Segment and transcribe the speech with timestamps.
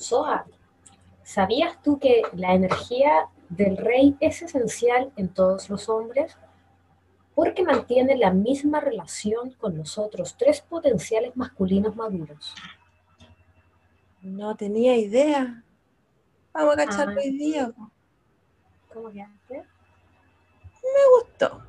[0.00, 0.46] Soa,
[1.22, 6.38] ¿sabías tú que la energía del rey es esencial en todos los hombres?
[7.34, 12.54] Porque mantiene la misma relación con los otros tres potenciales masculinos maduros.
[14.22, 15.62] No tenía idea.
[16.54, 17.22] Vamos a cacharlo Ah.
[17.22, 17.72] hoy día.
[18.94, 19.54] ¿Cómo que hace?
[20.82, 21.62] Me gustó.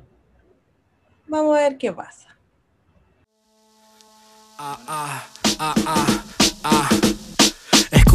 [1.26, 2.34] Vamos a ver qué pasa.
[4.58, 5.26] Ah, ah,
[5.58, 6.24] ah, ah,
[6.64, 6.88] ah.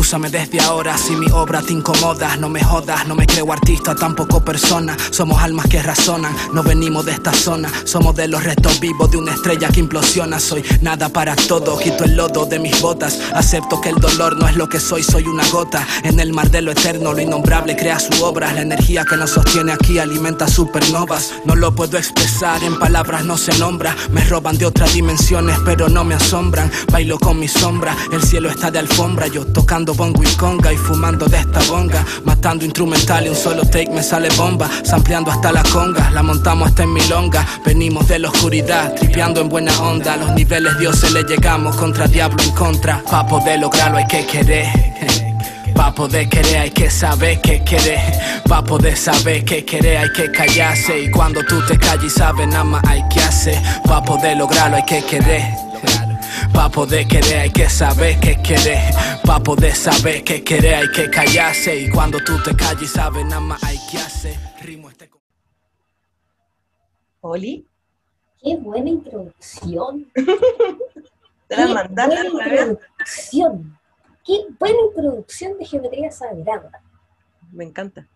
[0.08, 2.38] Excúsame desde ahora si mi obra te incomoda.
[2.38, 4.96] No me jodas, no me creo artista, tampoco persona.
[5.12, 7.70] Somos almas que razonan, no venimos de esta zona.
[7.84, 10.40] Somos de los restos vivos de una estrella que implosiona.
[10.40, 13.20] Soy nada para todo, quito el lodo de mis botas.
[13.34, 15.86] Acepto que el dolor no es lo que soy, soy una gota.
[16.04, 18.54] En el mar de lo eterno, lo innombrable crea su obra.
[18.54, 21.34] La energía que nos sostiene aquí alimenta supernovas.
[21.44, 23.94] No lo puedo expresar, en palabras no se nombra.
[24.12, 26.72] Me roban de otras dimensiones, pero no me asombran.
[26.94, 29.28] Bailo con mi sombra, el cielo está de alfombra.
[29.28, 32.06] Yo tocando bongo y conga y fumando de esta bonga.
[32.24, 34.70] Matando instrumental y un solo take me sale bomba.
[34.84, 37.46] Sampleando hasta la conga, la montamos hasta en milonga.
[37.66, 40.16] Venimos de la oscuridad, tripeando en buena onda.
[40.16, 43.04] Los niveles dioses le llegamos contra diablo en contra.
[43.10, 44.68] Pa' poder lograrlo hay que querer.
[45.76, 48.00] Pa' poder querer hay que saber qué querer.
[48.48, 51.00] Pa' poder saber qué querer hay que callarse.
[51.00, 53.58] Y cuando tú te calles y sabes nada más hay que hacer.
[53.86, 55.67] Pa' poder lograrlo hay que querer.
[56.54, 58.80] Pa' poder querer hay que saber qué querer.
[59.26, 61.76] Pa' poder saber qué querer hay que callarse.
[61.82, 64.36] Y cuando tú te calles y sabes nada más hay que hacer.
[64.62, 65.10] Rimo este
[67.22, 67.68] Oli,
[68.42, 70.10] ¡Qué buena introducción!
[71.48, 73.80] te la ¡Qué mandaste buena introducción!
[74.24, 76.72] ¡Qué buena introducción de geometría sagrada!
[77.52, 78.08] Me encanta.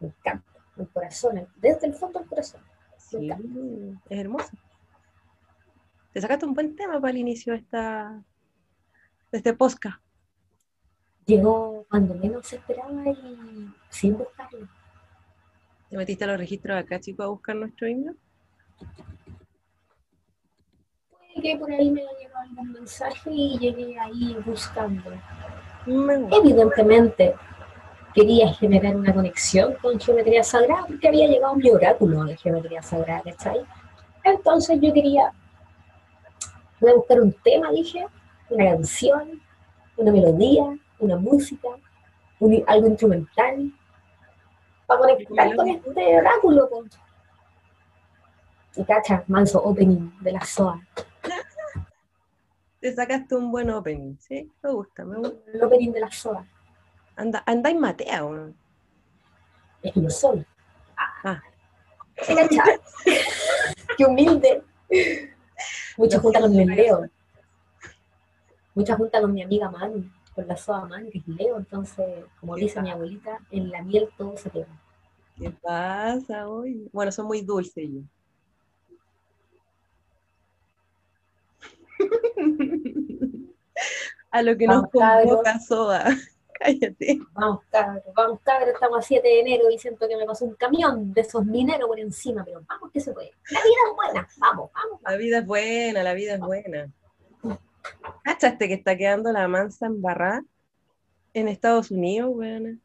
[0.00, 0.44] Me encanta.
[0.78, 2.60] El corazón, desde el fondo del corazón.
[2.62, 4.00] Me Sí, encanta.
[4.08, 4.48] es hermoso.
[6.16, 8.22] Te sacaste un buen tema para el inicio de esta
[9.30, 10.00] de este podcast.
[11.26, 14.66] Llegó cuando menos se esperaba y sin buscarlo.
[15.90, 18.14] ¿Te metiste a los registros acá, chicos, a buscar nuestro himno?
[21.10, 25.12] Puede que por ahí me llegado algún mensaje y llegué ahí buscando.
[25.86, 27.34] Evidentemente,
[28.14, 33.20] quería generar una conexión con geometría sagrada porque había llegado mi oráculo de geometría sagrada,
[33.22, 33.60] ¿cachai?
[34.24, 35.30] Entonces yo quería,
[36.80, 38.06] voy a buscar un tema, dije,
[38.50, 39.40] una canción,
[39.96, 40.64] una melodía,
[40.98, 41.68] una música,
[42.38, 43.72] un- algo instrumental,
[44.86, 46.68] para conectar con este oráculo.
[46.68, 46.84] po.
[48.76, 50.80] Y cacha, manso opening de la SOA,
[52.78, 54.52] Te sacaste un buen opening, ¿sí?
[54.62, 55.50] Me gusta, me gusta.
[55.52, 56.46] el opening de la SOA.
[57.16, 58.54] Anda, anda y matea, weón.
[59.82, 60.46] Es que yo soy.
[61.24, 61.40] Ah.
[62.22, 62.78] ¿Sí cachai?
[63.98, 64.62] Qué humilde.
[65.96, 67.08] Mucha junta con mi Leo.
[68.74, 71.56] Mucha junta con mi amiga Manu, con la soa Manu, que es Leo.
[71.56, 74.66] Entonces, como ¿Qué dice mi abuelita, en la miel todo se pega.
[75.38, 76.88] ¿Qué pasa hoy?
[76.92, 78.00] Bueno, son muy dulces yo.
[84.30, 86.04] A lo que nos Vamos, convoca Soda.
[86.58, 87.20] Cállate.
[87.32, 88.74] Vamos, cabros, vamos, cabros.
[88.74, 91.86] Estamos a 7 de enero y siento que me pasó un camión de esos mineros
[91.86, 93.32] por encima, pero vamos que se puede.
[93.50, 94.28] La vida es buena.
[94.38, 95.00] Vamos, vamos.
[95.02, 96.90] La vida es buena, la vida es buena.
[98.24, 100.42] ¿Cachaste que está quedando la mansa embarrada
[101.34, 102.78] en Estados Unidos, weona?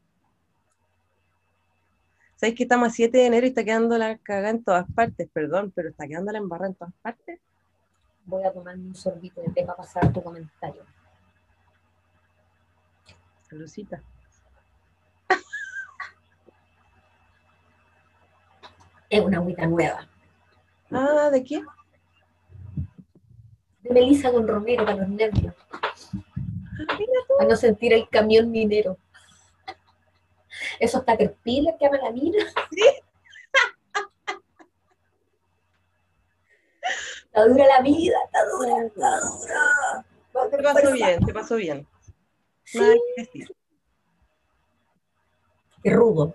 [2.36, 5.28] ¿Sabéis que estamos a 7 de enero y está quedando la cagada en todas partes?
[5.32, 7.40] Perdón, pero está quedando la embarrada en todas partes.
[8.24, 10.82] Voy a tomarme un sorbito de té para pasar tu comentario.
[13.52, 14.02] Lucita.
[19.10, 20.08] Es una agüita nueva.
[20.90, 21.62] Ah, ¿de qué?
[23.82, 25.54] De Melissa con Romero para los nervios.
[25.72, 26.98] Ah.
[27.36, 28.96] Para no sentir el camión minero.
[30.80, 32.38] Esos caterpillars que ama la mina.
[37.26, 40.04] Está dura la vida, está dura, está dura.
[40.36, 41.86] Va a Te pasó bien, te pasó bien.
[42.72, 43.56] Sí, Nada que decir.
[45.84, 46.34] rudo.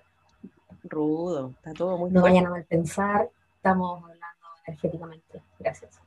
[0.83, 2.35] Rudo, está todo muy No fuerte.
[2.35, 3.29] vayan a mal pensar.
[3.55, 5.41] Estamos hablando energéticamente.
[5.57, 5.99] Gracias.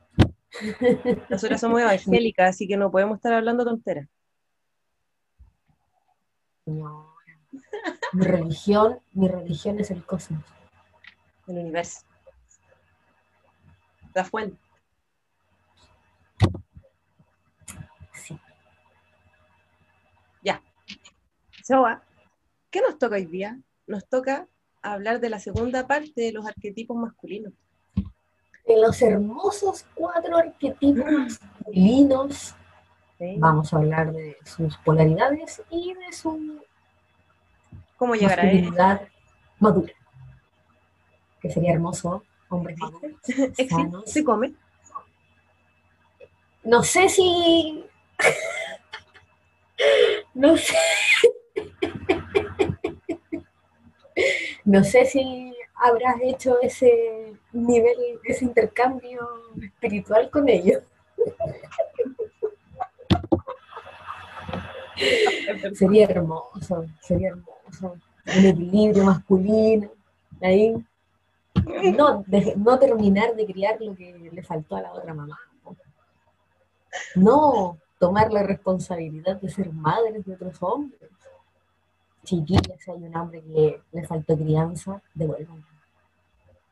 [1.29, 4.07] Nosotros somos evangélicas, así que no podemos estar hablando tonteras.
[6.65, 7.13] No.
[8.13, 10.45] Mi religión, mi religión es el cosmos.
[11.47, 12.05] El universo.
[14.13, 14.57] La fuente.
[18.13, 18.39] Sí.
[21.71, 22.03] Soa,
[22.69, 23.57] ¿qué nos toca hoy día?
[23.87, 24.45] Nos toca
[24.81, 27.53] hablar de la segunda parte de los arquetipos masculinos.
[27.95, 31.05] De los hermosos cuatro arquetipos
[31.65, 32.55] masculinos
[33.17, 33.35] Sí.
[33.37, 36.61] Vamos a hablar de sus polaridades y de su
[37.95, 38.69] ¿Cómo llegar a él?
[39.59, 39.93] madura.
[41.39, 43.67] Que sería hermoso, hombres maduros, ¿Existe?
[43.69, 44.11] sanos.
[44.11, 44.55] ¿Se come?
[46.65, 47.85] No sé si.
[50.33, 50.75] No sé.
[54.65, 59.19] No sé si habrás hecho ese nivel, ese intercambio
[59.61, 60.83] espiritual con ellos.
[65.73, 67.95] Sería hermoso, sería hermoso.
[68.37, 69.89] Un equilibrio masculino.
[70.41, 70.75] Ahí.
[71.97, 75.39] No, de- no terminar de criar lo que le faltó a la otra mamá.
[77.15, 81.09] No tomar la responsabilidad de ser madres de otros hombres.
[82.23, 85.63] Chiquillas, si hay un hombre que le faltó crianza, devuelvan.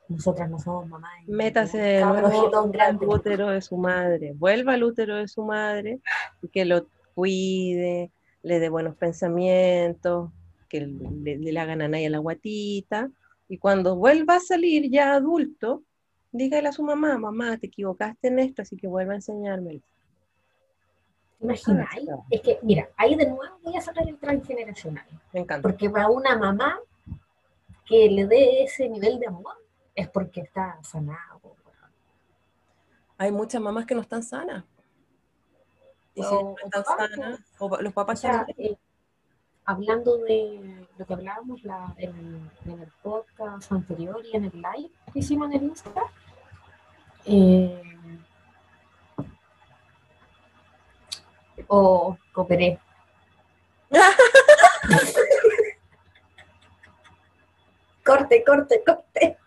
[0.07, 1.11] Nosotras no somos mamás.
[1.27, 2.01] y Métase
[2.71, 3.05] grande.
[3.05, 4.33] útero de su madre.
[4.33, 5.99] Vuelva al útero de su madre
[6.41, 8.11] y que lo cuide,
[8.41, 10.31] le dé buenos pensamientos,
[10.67, 13.11] que le, le, hagan a Naya la guatita.
[13.47, 15.83] Y cuando vuelva a salir ya adulto,
[16.31, 19.81] dígale a su mamá, mamá, te equivocaste en esto, así que vuelva a enseñármelo.
[21.41, 21.53] Ah,
[22.29, 25.05] Es que, mira, ahí de nuevo voy a sacar el transgeneracional.
[25.31, 25.61] Me encanta.
[25.67, 26.77] Porque para una mamá
[27.85, 29.55] que le dé ese nivel de amor
[29.95, 31.39] es porque está sanado.
[33.17, 34.63] Hay muchas mamás que no están sanas.
[36.15, 38.77] Y si O- no o están sanas, o los O papás sea, son- eh,
[39.65, 42.09] hablando de lo que hablábamos la- en,
[42.65, 46.03] el, en el podcast anterior y en el live que hicimos en el Insta,
[47.25, 47.81] eh,
[51.69, 52.77] o cooperé.
[58.05, 59.37] corte, corte, corte.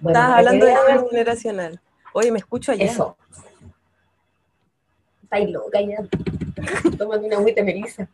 [0.00, 1.80] Bueno, que hablando de vean transgeneracional.
[2.12, 2.84] Oye, me escucho allá.
[2.84, 3.16] Eso.
[5.22, 5.98] Estáis loca ya.
[6.96, 8.08] Tómate una agüita melisa.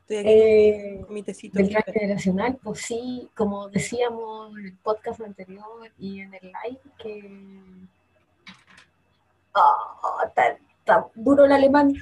[0.00, 1.56] Estoy aquí Eh, con mi tecito.
[1.58, 1.74] del aquí.
[1.74, 7.30] transgeneracional, pues sí, como decíamos en el podcast anterior y en el live, que
[9.54, 11.92] oh, está, está duro el alemán.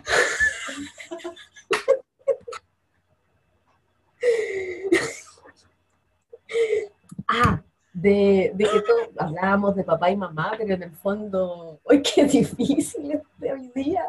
[7.28, 7.62] ah,
[7.92, 12.24] de, de que todo, hablábamos de papá y mamá, pero en el fondo, ¡ay, qué
[12.24, 14.04] difícil es de hoy día!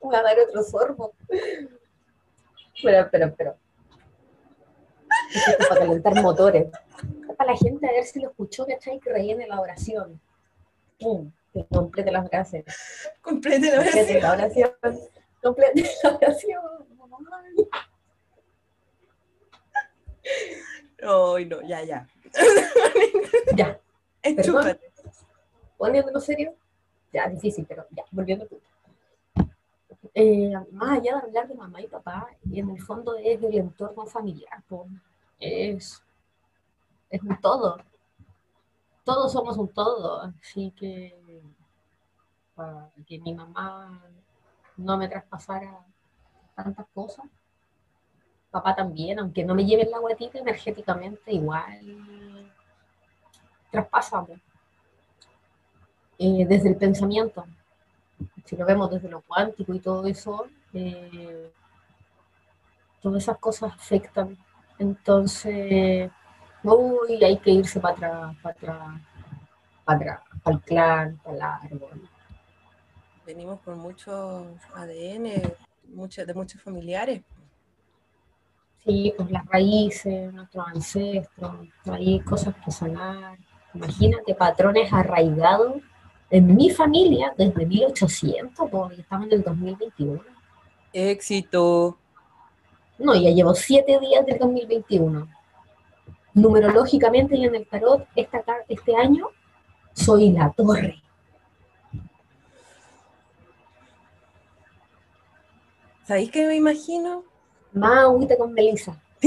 [0.00, 1.12] Voy a dar otro sorbo.
[2.82, 3.56] Pero, pero, pero.
[5.68, 6.68] Para calentar motores.
[7.28, 8.98] Es para la gente a ver si lo escuchó, ¿cachai?
[8.98, 10.20] Que rellene la oración.
[10.98, 11.30] ¡Pum!
[11.52, 12.64] Que complete las frases.
[13.22, 14.22] Complete la Complete oración.
[14.22, 14.70] la oración.
[15.42, 16.62] Complete la oración.
[21.02, 22.06] Ay, no, ya, ya.
[23.56, 23.80] Ya,
[24.22, 24.92] Enchúfate.
[25.78, 26.54] poniéndolo serio.
[27.12, 28.66] Ya, difícil, pero ya, volviendo al punto.
[30.14, 33.56] Eh, más allá de hablar de mamá y papá, y en el fondo es del
[33.58, 34.86] entorno familiar, po.
[35.38, 36.02] es,
[37.10, 37.78] es un todo.
[39.04, 41.42] Todos somos un todo, así que
[42.54, 44.02] para que mi mamá
[44.76, 45.78] no me traspasara
[46.54, 47.26] tantas cosas,
[48.50, 52.50] papá también, aunque no me lleven la guatita energéticamente, igual
[53.70, 54.38] traspasamos.
[56.18, 57.46] Eh, desde el pensamiento,
[58.44, 61.50] si lo vemos desde lo cuántico y todo eso, eh,
[63.00, 64.36] todas esas cosas afectan.
[64.78, 66.10] Entonces,
[66.62, 69.00] uy, hay que irse para atrás, para atrás,
[69.84, 72.08] para atrás, para el clan, para el árbol.
[73.26, 75.42] Venimos con mucho ADN,
[75.94, 77.22] mucho, de muchos familiares.
[78.84, 83.38] Sí, pues las raíces, nuestros ancestros, hay cosas que sanar.
[83.74, 85.82] Imagínate patrones arraigados
[86.30, 90.22] en mi familia desde 1800, pues, y estamos en el 2021.
[90.92, 91.98] Éxito.
[92.98, 95.28] No, ya llevo siete días del 2021.
[96.40, 99.28] Numerológicamente y en el tarot, esta, este año
[99.92, 101.02] soy la torre.
[106.06, 107.24] ¿Sabéis qué me imagino?
[107.72, 109.00] Más agüita con Melissa.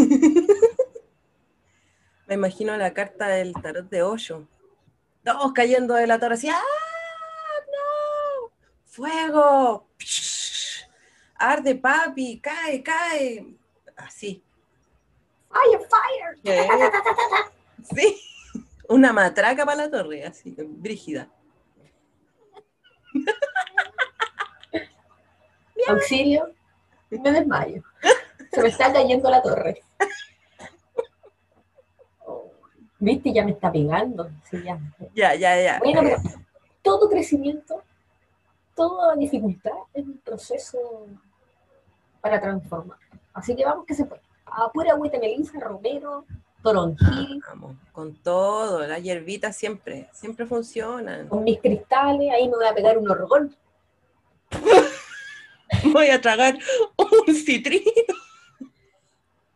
[2.27, 4.48] Me imagino la carta del tarot de hoyo.
[5.24, 6.50] Todos cayendo de la torre así.
[6.50, 6.60] ¡Ah!
[7.72, 8.51] ¡No!
[8.86, 9.88] ¡Fuego!
[9.98, 10.88] Psh,
[11.36, 12.39] ¡Arde, papi!
[12.39, 13.55] ¡Cae, cae!
[13.96, 14.43] Así.
[15.54, 16.40] Fire, fire.
[16.44, 16.68] ¿Qué?
[17.96, 18.20] Sí.
[18.90, 21.30] Una matraca para la torre, así, brígida.
[25.88, 26.50] Auxilio.
[27.10, 27.84] Me desmayo.
[28.52, 29.84] Se me está cayendo la torre.
[33.00, 33.34] ¿Viste?
[33.34, 34.30] Ya me está pegando.
[34.50, 34.80] Sí, ya.
[35.14, 35.80] Ya, ya, ya.
[35.80, 36.18] Bueno, pero
[36.82, 37.84] todo crecimiento
[38.76, 41.08] toda dificultad es un proceso
[42.22, 42.98] para transformar.
[43.34, 44.22] Así que vamos que se puede.
[44.56, 46.26] A pura agüita melisa, romero,
[46.62, 51.28] toronjil, Vamos, con todo, las hierbitas siempre, siempre funcionan.
[51.28, 53.50] con mis cristales, ahí me voy a pegar un horror.
[55.92, 56.58] Voy a tragar
[56.96, 58.14] un citrino.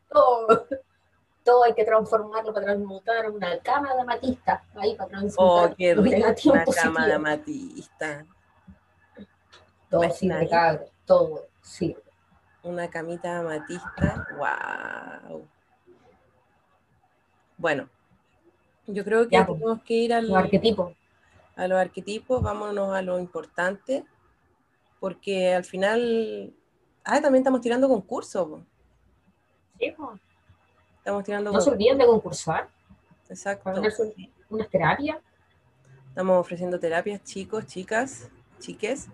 [0.10, 0.68] Todo,
[1.44, 5.94] todo hay que transformarlo para transmutar una cama de amatista, ahí para transmutar Oh, qué
[5.94, 6.34] una
[6.76, 8.26] cama de amatista.
[9.90, 10.02] Todo
[10.50, 12.07] cabrón, todo sirve.
[12.68, 15.48] Una camita amatista, wow.
[17.58, 17.88] Bueno,
[18.88, 19.58] yo creo que Ya, pues.
[19.58, 20.94] tenemos que ir al, Los arquetipos.
[21.56, 24.04] a los arquetipos, vámonos a lo importante,
[25.00, 26.54] porque al final,
[27.06, 28.60] ah, también estamos tirando concursos.
[29.80, 30.20] Sí, po.
[30.98, 32.68] estamos tirando No se olviden de concursar,
[33.30, 33.72] exacto.
[34.50, 35.20] unas terapias.
[36.10, 39.08] Estamos ofreciendo terapias, chicos, chicas, chiques,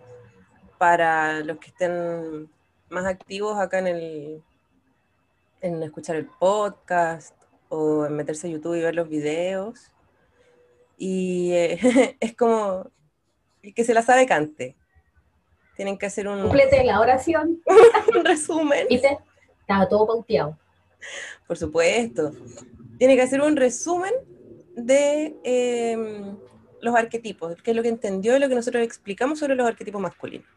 [0.79, 2.50] para los que estén
[2.90, 4.44] más activos acá en el
[5.63, 7.34] en escuchar el podcast
[7.70, 9.92] o en meterse a YouTube y ver los videos.
[10.98, 12.92] Y eh, es como
[13.63, 14.75] el que se la sabe cante.
[15.75, 17.62] Tienen que hacer un, Complete la oración,
[18.16, 19.18] un resumen, ¿viste?
[19.62, 20.60] Estaba todo pauteado.
[21.48, 22.32] por supuesto.
[23.00, 24.13] Tiene que hacer un resumen
[24.75, 26.38] de em,
[26.82, 30.02] los arquetipos, que es lo que entendió y lo que nosotros explicamos sobre los arquetipos
[30.02, 30.48] masculinos.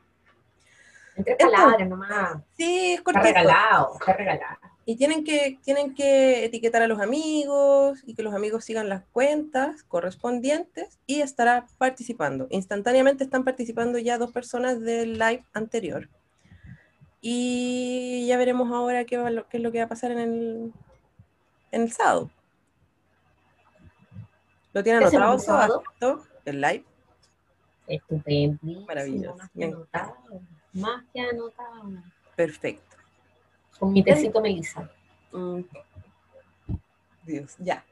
[1.16, 2.38] En tres palabras nomás.
[2.56, 3.24] Sí, es Está cortito.
[3.24, 4.58] regalado, está regalado.
[4.88, 9.02] Y tienen que, tienen que etiquetar a los amigos y que los amigos sigan las
[9.12, 12.46] cuentas correspondientes y estará participando.
[12.50, 16.08] Instantáneamente están participando ya dos personas del live anterior.
[17.20, 20.18] Y ya veremos ahora qué, va lo- qué es lo que va a pasar en
[20.18, 20.72] el,
[21.72, 22.30] en el sábado.
[24.72, 25.82] ¿Lo tienen ¿Qué hacemos anotado, el sábado?
[25.98, 26.40] Sebastián?
[26.44, 26.84] El live.
[27.88, 28.80] Estupendo.
[28.86, 29.36] Maravilloso.
[29.54, 29.72] Bien.
[29.74, 30.14] anotado.
[30.76, 31.90] Más que anotado.
[32.36, 32.96] Perfecto.
[33.78, 34.90] Con mi tecito Melissa.
[35.32, 35.60] Mm.
[37.24, 37.84] Dios, ya.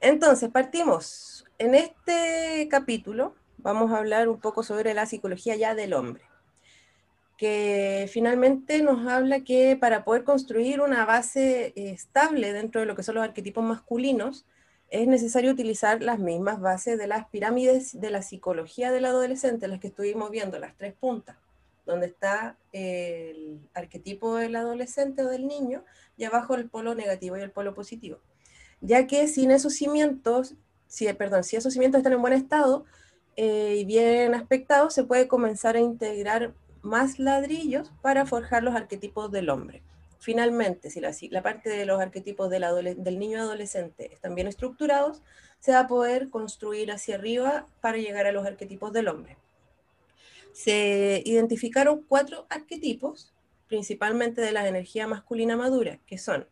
[0.00, 1.44] Entonces, partimos.
[1.58, 6.22] En este capítulo vamos a hablar un poco sobre la psicología ya del hombre,
[7.38, 12.94] que finalmente nos habla que para poder construir una base eh, estable dentro de lo
[12.94, 14.44] que son los arquetipos masculinos,
[14.90, 19.80] es necesario utilizar las mismas bases de las pirámides de la psicología del adolescente, las
[19.80, 21.36] que estuvimos viendo, las tres puntas,
[21.86, 25.84] donde está el arquetipo del adolescente o del niño,
[26.16, 28.18] y abajo el polo negativo y el polo positivo.
[28.80, 30.54] Ya que sin esos cimientos,
[30.86, 32.84] si, perdón, si esos cimientos están en buen estado
[33.36, 36.52] eh, y bien aspectados, se puede comenzar a integrar
[36.82, 39.82] más ladrillos para forjar los arquetipos del hombre.
[40.18, 45.22] Finalmente, si la, parte de los arquetipos del niño adolescente están bien estructurados,
[45.60, 49.36] se va a poder construir hacia arriba para llegar a los arquetipos del hombre.
[50.56, 53.34] Se identificaron cuatro arquetipos
[53.66, 56.48] principalmente de la energía masculina madura, que son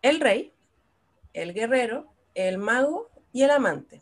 [0.00, 0.54] el rey,
[1.34, 4.00] el guerrero, el mago y el amante.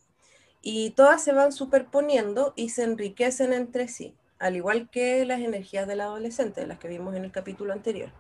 [0.63, 5.89] Y todas se van superponiendo y se enriquecen entre sí, al igual que las energías
[5.89, 8.13] del adolescente, las que vimos en el capítulo anterior.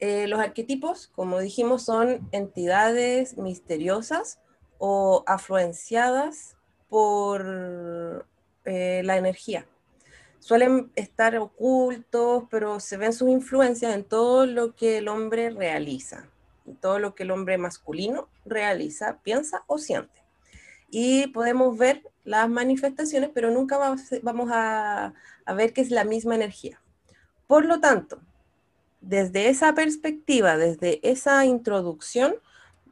[0.00, 4.40] Eh, los arquetipos, como dijimos, son entidades misteriosas
[4.78, 6.56] o afluenciadas
[6.88, 8.26] por
[8.66, 9.66] eh, la energía
[10.46, 16.28] suelen estar ocultos, pero se ven sus influencias en todo lo que el hombre realiza,
[16.80, 20.22] todo lo que el hombre masculino realiza, piensa o siente.
[20.88, 23.76] Y podemos ver las manifestaciones, pero nunca
[24.22, 25.12] vamos a
[25.56, 26.80] ver que es la misma energía.
[27.48, 28.20] Por lo tanto,
[29.00, 32.36] desde esa perspectiva, desde esa introducción,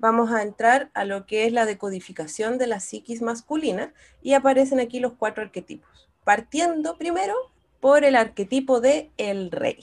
[0.04, 4.78] vamos a entrar a lo que es la decodificación de la psiquis masculina y aparecen
[4.78, 5.88] aquí los cuatro arquetipos
[6.24, 7.34] partiendo primero
[7.80, 9.78] por el arquetipo de el rey.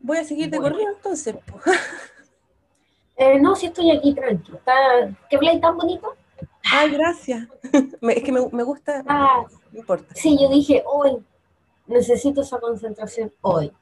[0.00, 0.74] Voy a seguir de Bueno.
[0.74, 1.36] corrido entonces.
[3.16, 4.60] Eh, no, si estoy aquí tranquilo.
[5.30, 6.16] ¿Qué habláis tan bonito?
[6.72, 7.46] Ay, gracias.
[8.02, 10.12] Es que me, me gusta, Ah, no importa.
[10.16, 11.24] sí, yo dije, hoy
[11.86, 13.72] necesito esa concentración hoy.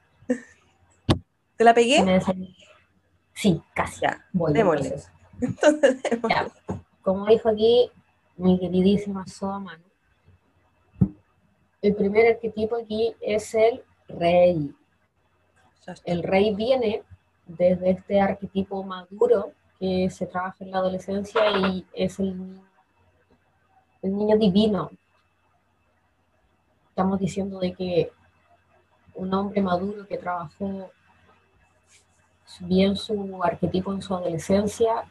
[1.57, 2.03] ¿Te la pegué?
[2.03, 2.19] Me.
[3.33, 4.01] Sí, casi.
[4.01, 4.89] Ya, Voy en démosle.
[4.89, 5.09] proceso.
[5.41, 6.29] entonces démosle.
[6.35, 6.51] Ya.
[7.01, 7.91] Como dijo aquí
[8.37, 9.83] mi queridísima Soa Mano,
[11.81, 14.73] el primer arquetipo aquí es el rey.
[16.05, 17.03] El rey viene
[17.45, 22.61] desde este arquetipo maduro que se trabaja en la adolescencia y es el, ni-
[24.01, 24.89] el niño divino.
[26.89, 28.11] Estamos diciendo de que
[29.15, 30.89] un hombre maduro que trabajó
[32.61, 35.05] bien su arquetipo en su adolescencia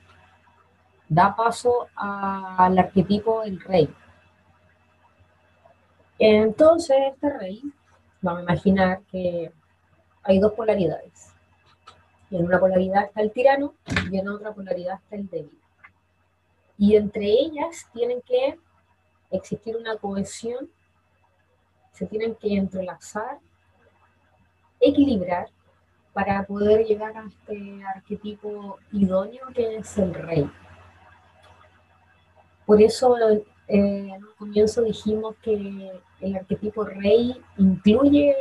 [1.09, 3.95] da paso al arquetipo del rey.
[6.19, 7.63] Entonces, este rey,
[8.21, 9.53] vamos a imaginar que
[10.23, 11.33] hay dos polaridades.
[12.31, 13.75] Y en una polaridad está el tirano
[14.11, 15.59] y en otra polaridad está el débil.
[16.79, 18.59] Y entre ellas tienen que
[19.31, 20.71] existir una cohesión,
[21.93, 23.39] se tienen que entrelazar,
[24.81, 25.49] equilibrar
[26.13, 30.51] para poder llegar a este arquetipo idóneo que es el rey.
[32.67, 35.91] Por eso eh, en un comienzo dijimos que
[36.21, 38.37] el arquetipo rey incluye,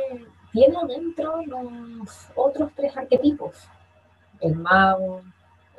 [0.52, 3.68] tiene dentro los otros tres arquetipos,
[4.40, 5.22] el mago,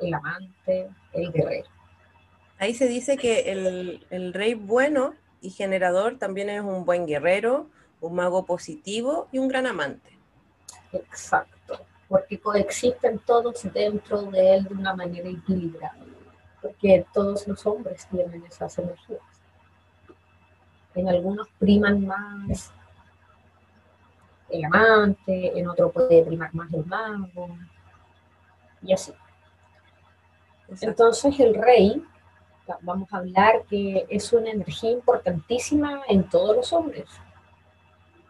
[0.00, 1.68] el amante, el guerrero.
[2.58, 7.68] Ahí se dice que el, el rey bueno y generador también es un buen guerrero,
[8.00, 10.18] un mago positivo y un gran amante.
[10.92, 11.53] Exacto,
[12.14, 15.98] porque coexisten todos dentro de él de una manera equilibrada,
[16.62, 19.20] porque todos los hombres tienen esas energías.
[20.94, 22.72] En algunos priman más
[24.48, 27.48] el amante, en otro puede primar más el mago,
[28.80, 29.12] y así.
[30.68, 32.00] Entonces el rey,
[32.82, 37.08] vamos a hablar que es una energía importantísima en todos los hombres,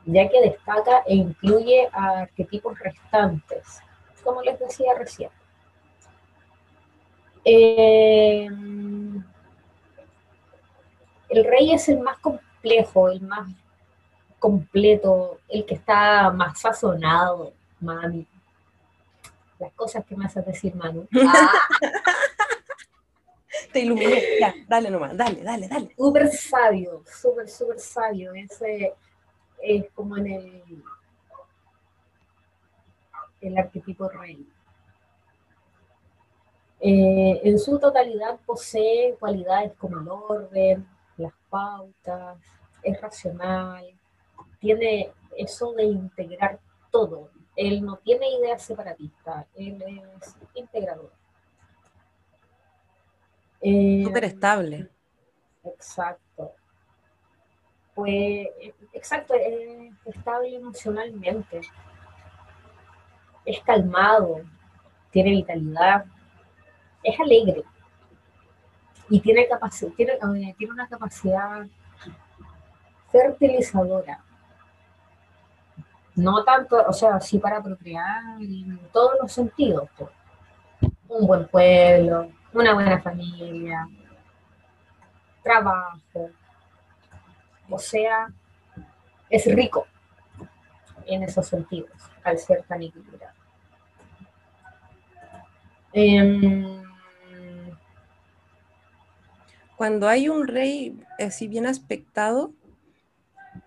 [0.06, 3.80] ya que destaca e incluye a arquetipos restantes,
[4.22, 5.30] como les decía recién.
[7.44, 8.48] Eh,
[11.28, 13.50] el rey es el más complejo, el más
[14.38, 18.26] completo, el que está más sazonado, mami.
[19.58, 21.08] Las cosas que me haces decir, Manu.
[21.16, 21.50] Ah.
[23.72, 25.94] Te iluminé, ya, dale nomás, dale, dale, dale.
[25.96, 28.32] Súper sabio, súper, súper sabio.
[28.34, 28.94] Ese,
[29.64, 30.82] es como en el,
[33.40, 34.46] el arquetipo rey.
[36.80, 42.38] Eh, en su totalidad posee cualidades como el orden, las pautas,
[42.82, 43.86] es racional,
[44.58, 47.30] tiene eso de integrar todo.
[47.56, 51.10] Él no tiene ideas separatistas, él es integrador.
[53.62, 54.90] Eh, Súper estable.
[55.64, 56.52] Exacto
[57.94, 58.48] pues,
[58.92, 61.60] exacto, es estable emocionalmente,
[63.44, 64.40] es calmado,
[65.10, 66.04] tiene vitalidad,
[67.02, 67.62] es alegre
[69.08, 69.46] y tiene,
[69.96, 71.66] tiene, eh, tiene una capacidad
[73.10, 74.24] fertilizadora.
[76.16, 79.88] No tanto, o sea, sí para procrear en todos los sentidos.
[81.08, 83.86] Un buen pueblo, una buena familia,
[85.42, 86.30] trabajo,
[87.68, 88.32] o sea,
[89.30, 89.86] es rico
[91.06, 93.34] en esos sentidos, al ser tan equilibrado.
[95.92, 96.84] Em,
[99.76, 102.52] Cuando hay un rey así bien aspectado,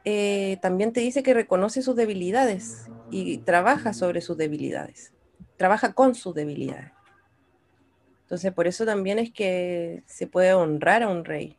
[0.06, 5.14] eh, también te dice que reconoce sus debilidades y trabaja sobre sus debilidades,
[5.58, 6.92] trabaja con sus debilidades.
[8.22, 11.58] Entonces, por eso también es que se puede honrar a un rey,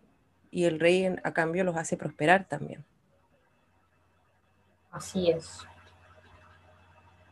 [0.50, 2.84] y el rey a cambio los hace prosperar también.
[4.90, 5.66] Así es.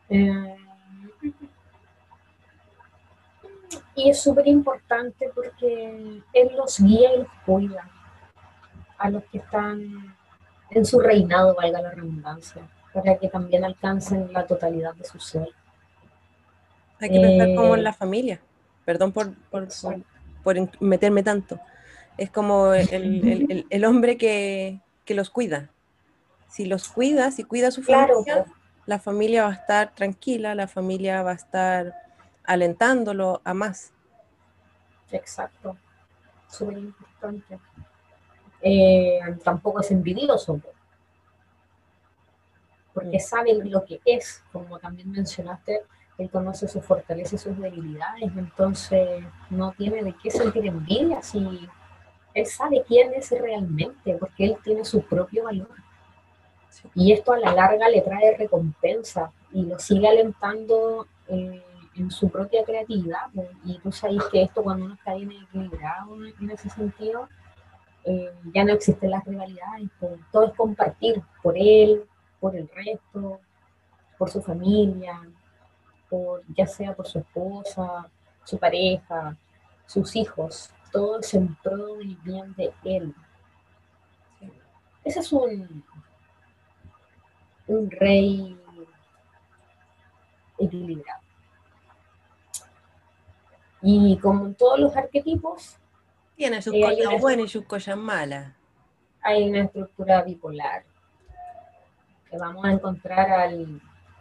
[0.09, 0.55] Eh,
[3.95, 7.89] y es súper importante porque Él los guía y los cuida
[8.97, 10.15] a los que están
[10.69, 15.49] en su reinado, valga la redundancia, para que también alcancen la totalidad de su ser.
[16.99, 18.39] Hay que pensar como en eh, la familia.
[18.85, 19.67] Perdón por, por,
[20.43, 21.59] por meterme tanto
[22.17, 25.69] es como el, hombre que, los cuida.
[26.49, 28.45] Si los cuida, si cuida a su familia,
[28.85, 31.93] la familia va a estar tranquila, la familia va a estar
[32.45, 33.91] alentándolo a más.
[35.11, 35.77] Exacto.
[36.47, 37.59] Súper importante.
[38.61, 40.59] Eh, tampoco es envidioso,
[42.93, 43.21] porque mm.
[43.21, 45.81] sabe lo que es, como también mencionaste,
[46.17, 51.69] él conoce sus fortalezas y sus debilidades, entonces no tiene de qué sentir envidia si
[52.37, 55.69] él sabe quién es realmente, porque él tiene su propio valor.
[56.93, 61.63] Y esto a la larga le trae recompensa y lo sigue alentando eh,
[61.95, 63.31] en su propia creatividad.
[63.33, 63.49] Pues.
[63.65, 67.27] Y tú sabes que esto cuando uno está bien equilibrado en ese sentido,
[68.05, 69.89] eh, ya no existen las rivalidades.
[69.99, 70.19] Pues.
[70.31, 72.03] Todo es compartir por él,
[72.39, 73.39] por el resto,
[74.19, 75.19] por su familia,
[76.07, 78.07] por, ya sea por su esposa,
[78.43, 79.35] su pareja,
[79.87, 83.13] sus hijos todo es en pro del bien de él.
[85.03, 85.83] Ese es un,
[87.67, 88.59] un rey
[90.57, 91.21] equilibrado.
[93.83, 95.77] Y como en todos los arquetipos,
[96.35, 98.53] tiene sus cosas buenas y sus cosas malas.
[99.21, 100.83] Hay una estructura bipolar.
[102.27, 103.79] que vamos a encontrar al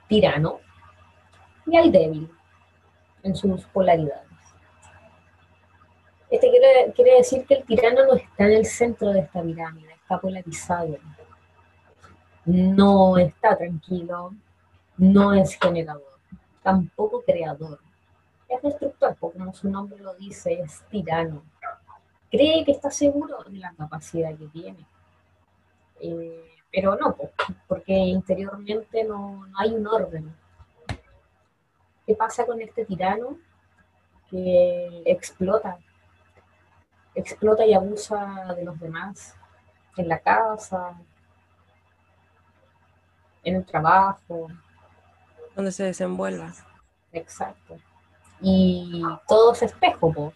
[0.09, 0.61] tirano
[1.65, 2.31] y al débil
[3.23, 4.26] en sus polaridades.
[6.29, 6.51] Este
[6.95, 10.97] quiere, decir que el tirano no está en el centro de esta pirámide, está polarizado.
[12.45, 14.35] No está tranquilo,
[14.97, 16.19] no es generador,
[16.63, 17.79] tampoco creador.
[18.49, 21.43] Es destructor, como su nombre lo dice, es tirano.
[22.31, 24.87] Cree que está seguro de la capacidad que tiene.
[26.01, 27.17] Eh, pero no,
[27.69, 30.35] porque interiormente no hay un orden.
[32.07, 33.39] ¿Qué pasa con este tirano?
[34.31, 35.79] Que explota,
[37.17, 39.35] explota y abusa de los demás
[39.97, 40.95] en la casa,
[43.43, 44.49] en el trabajo.
[45.55, 46.53] Donde se desenvuelva.
[47.13, 47.79] Exacto.
[48.41, 50.33] Y todo es espejo,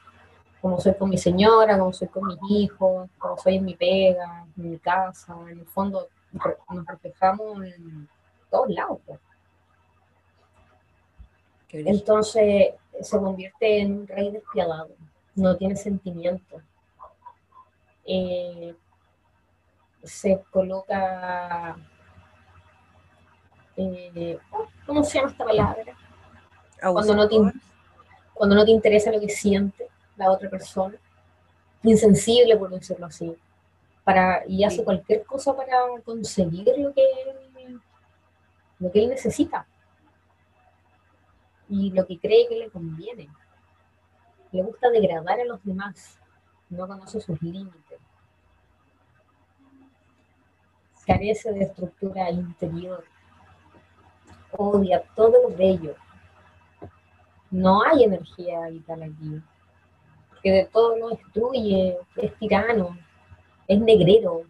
[0.60, 4.46] como soy con mi señora, como soy con mis hijos, como soy en mi pega,
[4.56, 8.08] en mi casa, en el fondo nos reflejamos en
[8.50, 9.00] todos lados.
[11.68, 14.90] Entonces se convierte en un rey despiadado,
[15.34, 16.62] no tiene sentimiento.
[18.12, 18.74] Eh,
[20.02, 21.76] se coloca,
[23.76, 24.36] eh,
[24.84, 25.96] ¿cómo se llama esta palabra?
[26.80, 27.36] Cuando no, te,
[28.34, 30.96] cuando no te interesa lo que siente la otra persona,
[31.84, 33.36] insensible por decirlo así,
[34.02, 37.04] para, y hace cualquier cosa para conseguir lo que,
[38.80, 39.68] lo que él necesita.
[41.68, 43.28] Y lo que cree que le conviene.
[44.50, 46.18] Le gusta degradar a los demás,
[46.70, 47.89] no conoce sus límites
[51.10, 53.04] carece de estructura interior,
[54.56, 55.96] odia todo lo bello.
[57.50, 59.42] No hay energía vital aquí,
[60.28, 62.96] porque de todo lo destruye, es tirano,
[63.66, 64.42] es negrero,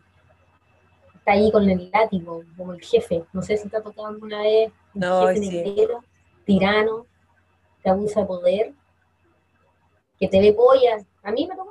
[1.15, 3.25] está ahí con el látigo, como el jefe.
[3.33, 6.05] No sé si te ha tocado alguna vez un no, jefe negrero,
[6.45, 7.07] tirano,
[7.83, 8.73] que abusa de poder,
[10.19, 11.03] que te ve polla.
[11.23, 11.70] A mí me tocó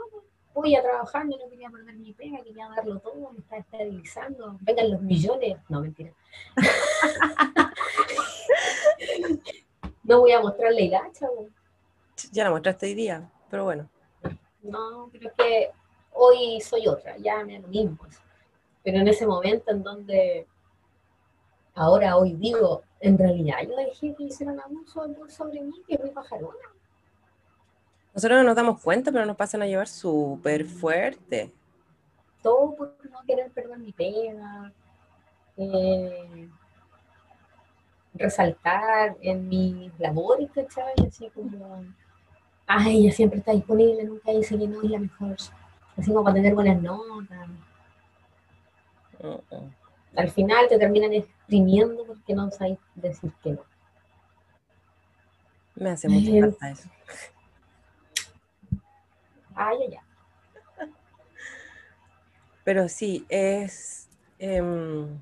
[0.53, 4.57] voy a trabajar, yo no quería perder mi pega, quería darlo todo, me está estabilizando,
[4.61, 5.57] vengan los millones.
[5.69, 6.11] No, mentira.
[10.03, 11.27] no voy a mostrar la hilacha.
[12.31, 13.89] Ya la mostraste hoy día, pero bueno.
[14.61, 15.71] No, creo que
[16.13, 17.97] hoy soy otra, ya me lo mismo.
[18.83, 20.47] Pero en ese momento en donde
[21.75, 26.57] ahora hoy digo, en realidad yo dejé que hicieran abuso sobre mí, que fui pajarona.
[28.19, 31.53] Nosotros no nos damos cuenta, pero nos pasan a llevar súper fuerte.
[32.43, 34.73] Todo por no querer perder mi pena,
[35.55, 36.49] eh,
[38.13, 40.91] resaltar en mis labores, ¿cachai?
[41.07, 41.81] Así como,
[42.67, 45.37] ay, ella siempre está disponible, nunca dice que no es la mejor.
[45.95, 47.49] Así como para tener buenas notas.
[50.13, 53.61] Al final te terminan exprimiendo porque no sabes decir que no.
[55.75, 56.89] Me hace mucha falta eso.
[59.61, 60.87] Ay, ay,
[62.63, 64.07] Pero sí, es...
[64.39, 65.19] Em,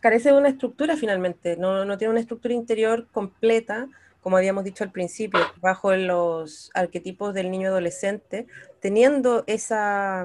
[0.00, 3.86] carece de una estructura finalmente, no, no, tiene una estructura interior completa,
[4.22, 8.46] como habíamos dicho al principio, bajo los arquetipos del niño adolescente,
[8.80, 10.24] teniendo esa,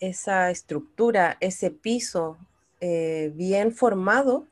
[0.00, 2.38] esa estructura, ese piso
[2.80, 4.46] eh, bien formado,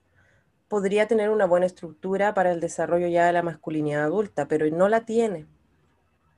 [0.68, 4.90] podría tener una buena estructura para el desarrollo ya de la masculinidad adulta, pero no
[4.90, 5.46] la tiene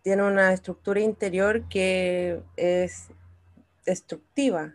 [0.04, 3.08] tiene una estructura interior que es
[3.86, 4.74] destructiva,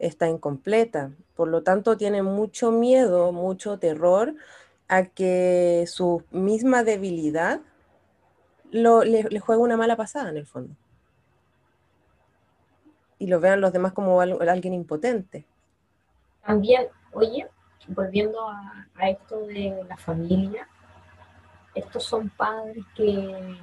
[0.00, 4.34] está incompleta, por lo tanto tiene mucho miedo, mucho terror
[4.88, 7.60] a que su misma debilidad
[8.72, 10.74] le, juegue una mala pasada en el fondo.
[13.20, 15.46] Y lo vean los demás como alguien impotente.
[16.44, 17.46] También, oye,
[17.86, 20.66] volviendo a esto de la familia,
[21.72, 23.56] estos son padres que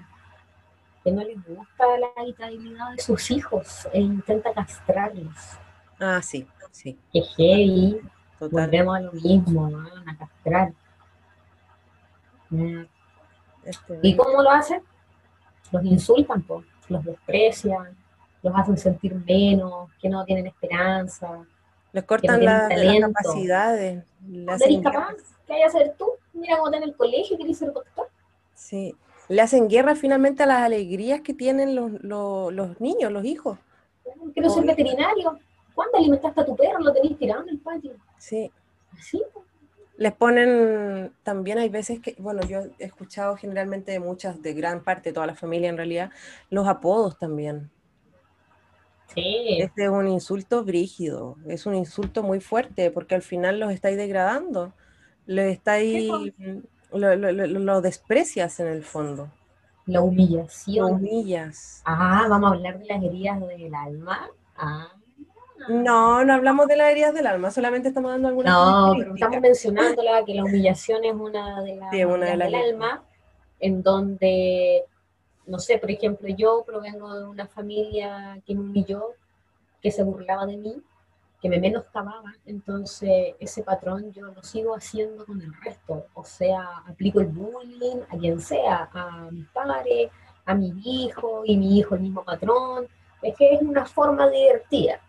[1.07, 5.33] que no les gusta la habitabilidad de sus hijos e intenta castrarlos.
[6.01, 6.99] Ah, sí, sí.
[7.13, 8.01] Que heavy.
[8.41, 9.87] Volvemos a lo mismo, ¿no?
[9.87, 10.73] a castrar.
[12.49, 12.83] Mm.
[13.63, 14.81] Este, ¿Y cómo lo hacen?
[15.71, 17.95] Los insultan, pues, los desprecian,
[18.43, 21.45] los hacen sentir menos, que no tienen esperanza.
[21.93, 24.03] Les cortan las capacidades.
[24.19, 25.15] ¿No eres capaz?
[25.45, 26.11] ¿Qué hay que hacer tú?
[26.33, 28.09] Mira cómo está en el colegio, quieres ser doctor.
[28.53, 28.93] Sí,
[29.29, 33.57] le hacen guerra finalmente a las alegrías que tienen los, niños, los hijos.
[34.33, 35.37] Quiero ser veterinario.
[35.75, 36.79] ¿Cuándo alimentaste a tu perro?
[36.79, 37.91] Lo tenéis tirado en el patio.
[38.17, 38.51] Sí.
[38.97, 39.21] Así.
[39.97, 44.83] Les ponen, también hay veces que, bueno, yo he escuchado generalmente de muchas, de gran
[44.83, 46.11] parte de toda la familia en realidad,
[46.49, 47.71] los apodos también.
[49.13, 49.57] Sí.
[49.59, 53.97] Este es un insulto brígido, es un insulto muy fuerte porque al final los estáis
[53.97, 54.73] degradando,
[55.25, 56.11] lo estáis,
[56.91, 59.29] lo, lo, lo desprecias en el fondo,
[59.85, 60.93] La lo humillación.
[60.93, 61.81] humillas.
[61.85, 64.29] Ah, vamos a hablar de las heridas del alma.
[64.57, 64.87] Ah.
[65.69, 69.41] No, no hablamos de las heridas del alma, solamente estamos dando algunas No, pero estamos
[69.41, 73.03] mencionándola, que la humillación es una de las Sí, una de heridas las del alma,
[73.59, 74.83] en donde,
[75.47, 79.13] no sé, por ejemplo, yo provengo de una familia que me humilló,
[79.81, 80.75] que se burlaba de mí,
[81.41, 86.83] que me menoscababa, entonces ese patrón yo lo sigo haciendo con el resto, o sea,
[86.87, 90.09] aplico el bullying a quien sea, a mis padres,
[90.45, 92.87] a mi hijo, y mi hijo el mismo patrón,
[93.21, 94.99] es que es una forma divertida,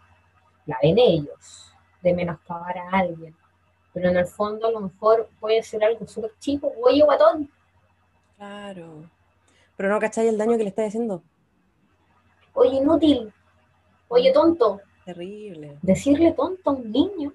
[0.67, 3.35] la ven ellos, de menoscabar a alguien,
[3.95, 7.51] pero en el fondo a lo mejor puede ser algo súper chico, oye guatón,
[8.37, 9.11] Claro.
[9.77, 11.23] Pero no cacháis el daño que le estáis haciendo.
[12.53, 13.33] oye inútil,
[14.09, 15.79] oye tonto, Terrible.
[15.81, 17.33] decirle tonto a un niño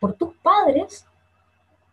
[0.00, 1.04] por tus padres,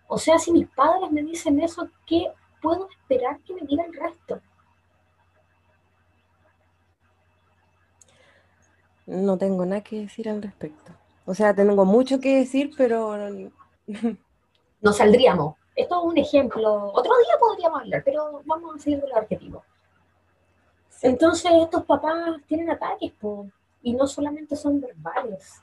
[0.08, 3.94] o sea, si mis padres me dicen eso, ¿qué puedo esperar que me diga el
[3.94, 4.40] resto?
[9.06, 10.94] No tengo nada que decir al respecto.
[11.26, 13.18] O sea, tengo mucho que decir, pero
[14.82, 15.56] Nos saldríamos.
[15.76, 16.94] Esto es un ejemplo.
[16.94, 19.62] Otro día podríamos hablar, pero vamos a seguir con los arquetipos.
[20.90, 23.46] sí, Entonces, estos papás tienen ataques, po,
[23.82, 25.62] y no solamente son verbales,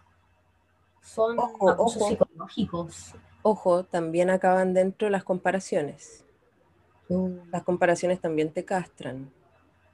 [1.02, 2.08] son Ojo, abusos ojo.
[2.08, 3.14] psicológicos.
[3.42, 6.26] ojo, también acaban dentro las comparaciones.
[7.08, 9.32] Mm, Las comparaciones también te castran.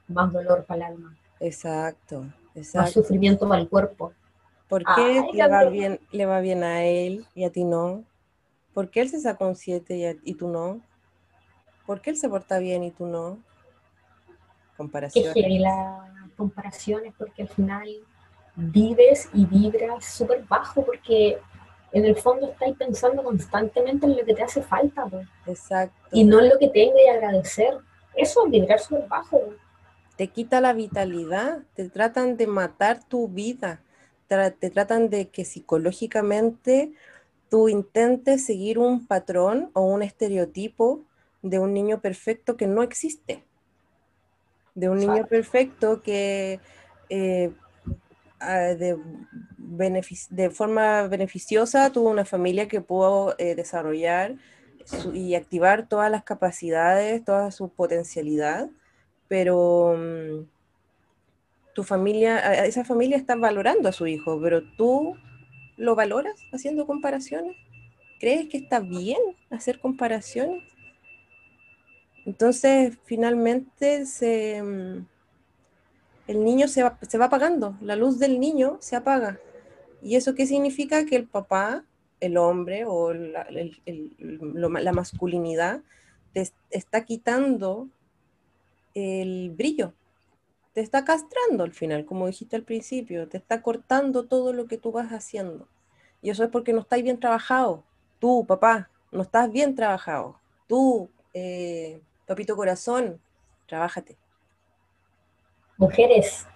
[0.07, 2.25] Más dolor para el alma, Exacto,
[2.73, 2.91] más exacto.
[2.91, 4.13] sufrimiento para el cuerpo.
[4.67, 8.03] ¿Por qué Ay, le va bien, le va bien a él y a ti no?
[8.73, 10.81] ¿Por qué él se sacó un 7 y, a- y tú no?
[11.85, 13.39] ¿Por qué él se porta bien y tú no?
[15.13, 15.33] Qué Comparación.
[15.33, 17.87] heavy las comparaciones, porque al final
[18.55, 21.37] vives y vibras súper bajo, porque
[21.91, 25.07] en el fondo estáis pensando constantemente en lo que te hace falta,
[25.45, 25.95] Exacto.
[26.11, 27.77] y no en lo que tengo y agradecer.
[28.15, 29.39] Eso es vibrar súper bajo.
[30.15, 33.81] te quita la vitalidad, te tratan de matar tu vida,
[34.27, 36.93] te tratan de que psicológicamente
[37.49, 41.01] tú intentes seguir un patrón o un estereotipo
[41.41, 43.43] de un niño perfecto que no existe,
[44.75, 46.59] de un niño perfecto que
[47.09, 47.51] eh,
[48.51, 48.97] de,
[49.57, 54.35] benefic- de forma beneficiosa tuvo una familia que pudo eh, desarrollar
[55.13, 58.69] y activar todas las capacidades, toda su potencialidad
[59.27, 60.45] pero mm,
[61.73, 65.15] tu familia, esa familia está valorando a su hijo, pero tú
[65.75, 67.55] lo valoras haciendo comparaciones.
[68.19, 69.17] ¿Crees que está bien
[69.49, 70.63] hacer comparaciones?
[72.25, 75.07] Entonces, finalmente se, mm,
[76.27, 79.39] el niño se va, se va apagando, la luz del niño se apaga.
[80.01, 81.05] ¿Y eso qué significa?
[81.05, 81.85] Que el papá,
[82.19, 85.81] el hombre o la, la masculinidad
[86.33, 87.89] te es- está quitando
[88.93, 89.93] el brillo.
[90.73, 94.77] Te está castrando al final, como dijiste al principio, te está cortando todo lo que
[94.77, 95.67] tú vas haciendo.
[96.21, 97.83] Y eso es porque no estáis bien trabajado.
[98.19, 100.39] Tú, papá, no estás bien trabajado.
[100.67, 103.21] Tú, eh, papito corazón,
[103.67, 104.17] trabájate.
[105.77, 106.47] Mujeres,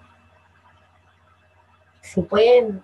[2.02, 2.82] si pueden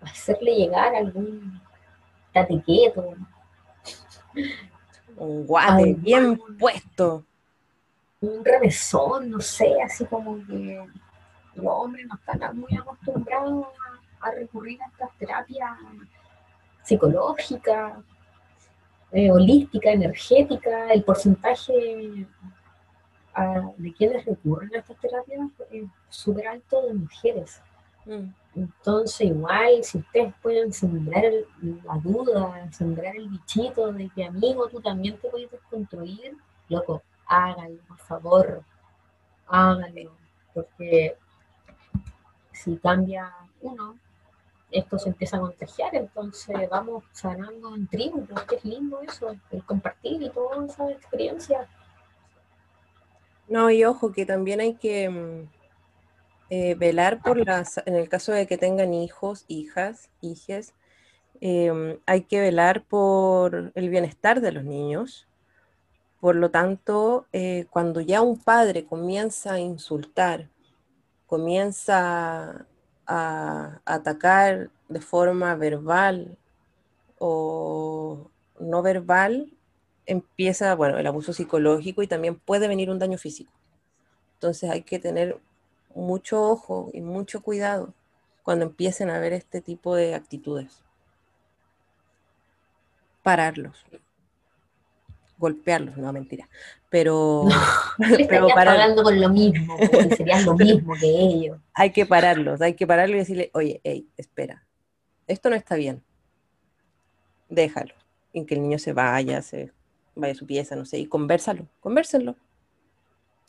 [0.00, 1.60] hacerle llegar algún
[2.32, 3.14] tatequeto,
[5.16, 7.24] Un guate bien puesto.
[8.20, 10.84] un remesón, no sé, así como que
[11.54, 13.66] los hombres no están muy acostumbrados
[14.20, 15.70] a, a recurrir a estas terapias
[16.82, 17.98] psicológicas,
[19.12, 22.26] eh, holísticas, energéticas, el porcentaje
[23.76, 27.60] de quienes recurren a estas terapias es súper alto de mujeres.
[28.06, 31.46] Mm, Entonces, igual, si ustedes pueden sembrar el-
[31.84, 36.36] la duda, sembrar el bichito de que, amigo, tú también te puedes desconstruir,
[36.68, 38.62] loco, háganlo, por favor,
[39.46, 40.10] háganlo,
[40.54, 41.16] porque
[42.52, 43.96] si cambia uno,
[44.70, 49.64] esto se empieza a contagiar, entonces vamos sanando en tribu, porque es lindo eso, el
[49.64, 51.68] compartir y todas esas experiencias.
[53.48, 55.48] No, y ojo, que también hay que mm,
[56.50, 60.74] eh, velar por las, en el caso de que tengan hijos, hijas, hijes,
[61.40, 65.26] em, hay que velar por el bienestar de los niños.
[66.20, 70.50] Por lo tanto, eh, cuando ya un padre comienza a insultar,
[71.26, 72.66] comienza
[73.06, 76.36] a atacar de forma verbal
[77.18, 78.30] o
[78.60, 79.52] no verbal,
[80.08, 83.52] empieza, bueno, el abuso psicológico y también puede venir un daño físico.
[84.34, 85.38] Entonces hay que tener
[85.94, 87.92] mucho ojo y mucho cuidado
[88.42, 90.82] cuando empiecen a ver este tipo de actitudes.
[93.22, 93.84] Pararlos.
[95.36, 96.48] Golpearlos, no mentira.
[96.88, 97.44] Pero,
[98.28, 99.76] pero hablando con lo mismo,
[100.16, 101.60] serían lo mismo que ellos.
[101.74, 104.66] Hay que pararlos, hay que pararlos y decirle, oye, hey, espera,
[105.26, 106.02] esto no está bien.
[107.50, 107.94] Déjalo.
[108.32, 109.72] En que el niño se vaya, se
[110.18, 112.36] vaya a su pieza, no sé, y conversalo, convérsenlo.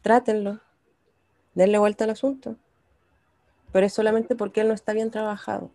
[0.01, 0.59] Trátenlo.
[1.55, 2.55] Denle vuelta al asunto.
[3.71, 5.71] Pero es solamente porque él no está bien trabajado.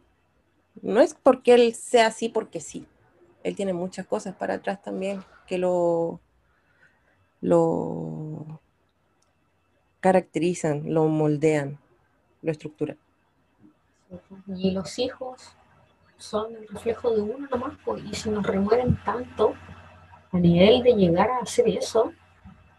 [0.82, 2.86] No es porque él sea así porque sí.
[3.42, 6.20] Él tiene muchas cosas para atrás también que lo,
[7.40, 8.60] lo
[10.00, 11.78] caracterizan, lo moldean,
[12.42, 12.98] lo estructuran.
[14.56, 15.54] Y los hijos
[16.16, 19.54] son el reflejo de uno nomás, pues, y si nos remueven tanto
[20.34, 22.12] a nivel de llegar a hacer eso,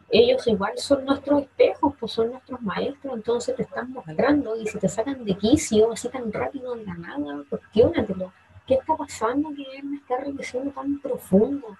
[0.09, 4.77] ellos igual son nuestros espejos, pues son nuestros maestros, entonces te están mostrando y si
[4.77, 8.33] te sacan de quicio así tan rápido en la nada, cuestionatelo.
[8.67, 11.77] ¿Qué está pasando que él me está enriqueciendo tan profundo?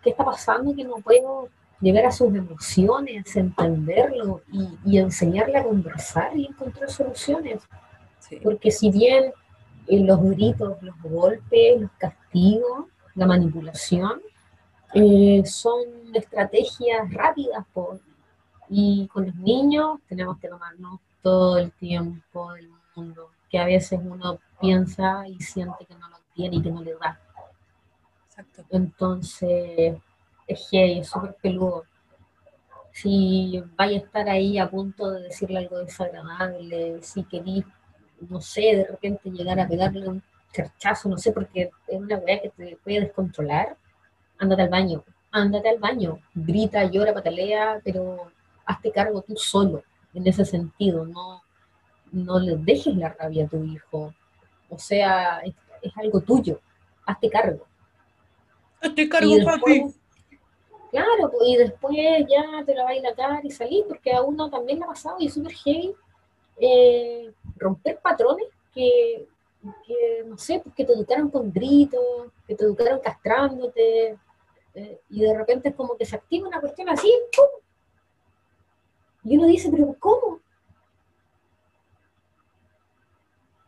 [0.00, 1.48] ¿Qué está pasando que no puedo
[1.80, 4.42] llegar a sus emociones, entenderlo
[4.84, 7.62] y, enseñarle a conversar y encontrar soluciones?
[8.44, 9.32] Porque si bien
[9.88, 12.86] eh, los gritos, los golpes, los castigos,
[13.16, 14.20] la manipulación,
[14.98, 18.00] eh, son estrategias rápidas por,
[18.70, 24.00] y con los niños tenemos que tomarnos todo el tiempo del mundo, que a veces
[24.02, 27.20] uno piensa y siente que no lo tiene y que no le da.
[28.28, 28.64] Exacto.
[28.70, 29.98] Entonces,
[30.46, 31.84] es que es súper peludo.
[32.90, 37.66] Si vaya a estar ahí a punto de decirle algo desagradable, si querís,
[38.30, 42.40] no sé, de repente llegar a pegarle un cerchazo, no sé, porque es una weá
[42.40, 43.76] que te puede descontrolar,
[44.38, 48.30] ándate al baño, ándate al baño, grita, llora, patalea, pero
[48.64, 49.82] hazte cargo tú solo,
[50.14, 51.42] en ese sentido, no,
[52.12, 54.14] no le dejes la rabia a tu hijo,
[54.68, 55.54] o sea, es,
[55.96, 56.60] algo tuyo,
[57.04, 57.64] hazte cargo.
[58.80, 59.94] Hazte cargo, papi.
[60.90, 61.96] Claro, pues, y después
[62.28, 65.16] ya te la va a dilatar y salir, porque a uno también le ha pasado
[65.18, 65.94] y es súper heavy
[66.58, 69.26] eh, romper patrones que,
[69.86, 74.16] que, no sé, pues, que te educaron con gritos, que te educaron castrándote,
[74.76, 77.46] eh, y de repente es como que se activa una cuestión así, ¡pum!
[79.24, 80.38] Y uno dice, pero ¿cómo?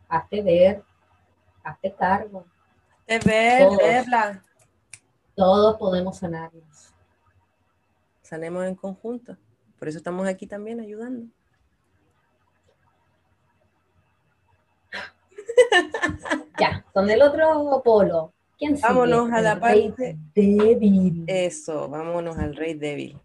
[0.07, 0.85] Hazte ver,
[1.65, 2.45] hazte cargo.
[3.09, 4.45] Hazte ver, verla.
[5.35, 6.93] Todos podemos sanarnos.
[8.21, 9.39] Sanemos en conjunto.
[9.79, 11.27] Por eso estamos aquí también ayudando.
[16.61, 18.35] ya, con el otro polo.
[18.83, 21.25] Vámonos a la parte débil.
[21.27, 23.19] Eso, vámonos al rey débil.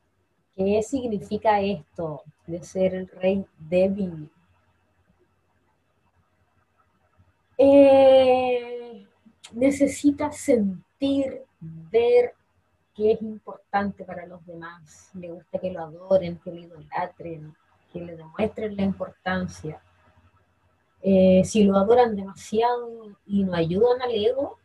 [0.56, 4.30] ¿Qué significa esto de ser el rey débil?
[7.58, 9.08] Eh,
[9.54, 12.34] necesita sentir, ver
[12.96, 15.10] que es importante para los demás.
[15.16, 17.56] Le gusta que lo adoren, que lo idolatren,
[17.92, 19.82] que le demuestren la importancia.
[21.02, 24.60] Eh, si lo adoran demasiado y no ayudan al ego,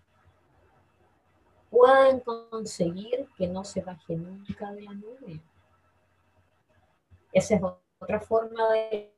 [1.71, 5.41] pueden conseguir que no se baje nunca de la nube.
[7.33, 7.63] Esa es
[8.01, 9.15] otra forma de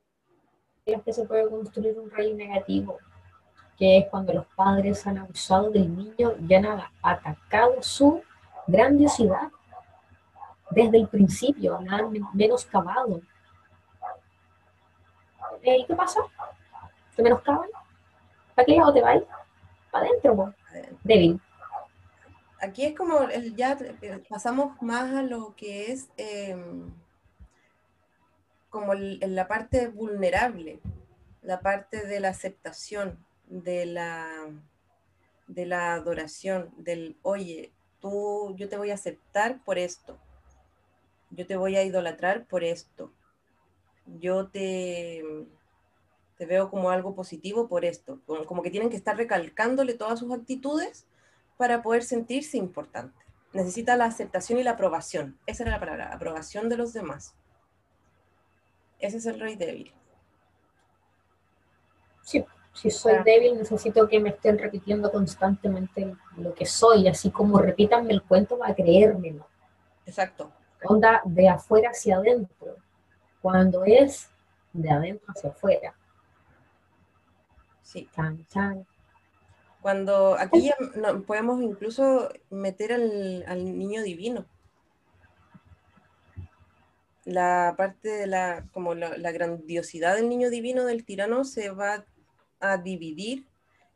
[0.85, 2.97] que se puede construir un rey negativo,
[3.77, 6.65] que es cuando los padres han abusado del niño y han
[7.01, 8.21] atacado su
[8.67, 9.49] grandiosidad
[10.71, 13.21] desde el principio, han menoscabado.
[15.63, 16.21] ¿Y qué pasa?
[17.15, 17.69] ¿Te menoscaban?
[18.55, 19.21] ¿Para qué lado te vas?
[19.91, 20.53] Para adentro,
[21.03, 21.39] débil
[22.61, 26.93] aquí es como, ya eh, pasamos más a lo que es em,
[28.69, 30.79] como la parte vulnerable,
[31.41, 34.47] la parte de la aceptación, de la,
[35.47, 40.17] de la adoración, del, oye, tú, yo te voy a aceptar por esto,
[41.31, 43.11] yo te voy a idolatrar por esto,
[44.05, 45.23] yo te,
[46.37, 50.31] te veo como algo positivo por esto, como que tienen que estar recalcándole todas sus
[50.31, 51.07] actitudes
[51.61, 53.23] para poder sentirse importante.
[53.53, 55.37] Necesita la aceptación y la aprobación.
[55.45, 57.35] Esa era la palabra, aprobación de los demás.
[58.97, 59.93] Ese es el rey débil.
[62.23, 62.43] Sí,
[62.73, 68.11] si soy débil necesito que me estén repitiendo constantemente lo que soy, así como repítanme
[68.11, 69.45] el cuento para creérmelo.
[70.07, 70.51] Exacto.
[70.83, 72.77] Onda de afuera hacia adentro,
[73.39, 74.31] cuando es
[74.73, 75.93] de adentro hacia afuera.
[77.83, 78.09] Sí.
[78.15, 78.87] Chan, chan.
[79.81, 80.75] Cuando aquí ya
[81.25, 84.45] podemos incluso meter al, niño divino.
[87.25, 92.05] la parte de la, como la, la grandiosidad del niño divino del tirano se va
[92.59, 93.45] a dividir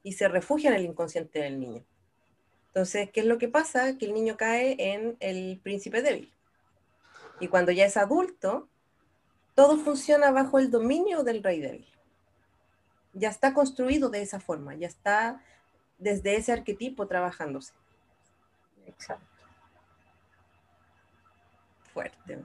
[0.04, 1.84] y se refugia en el inconsciente del niño.
[2.68, 3.98] Entonces, ¿qué es lo que pasa?
[3.98, 6.32] Que el niño cae en el príncipe débil.
[7.40, 8.70] Y cuando ya es adulto,
[9.56, 11.88] todo funciona bajo el dominio del rey débil.
[13.14, 15.42] Ya está construido de esa forma, ya está
[15.98, 17.74] desde ese arquetipo trabajándose.
[18.86, 19.26] Exacto.
[21.94, 22.44] Fuerte.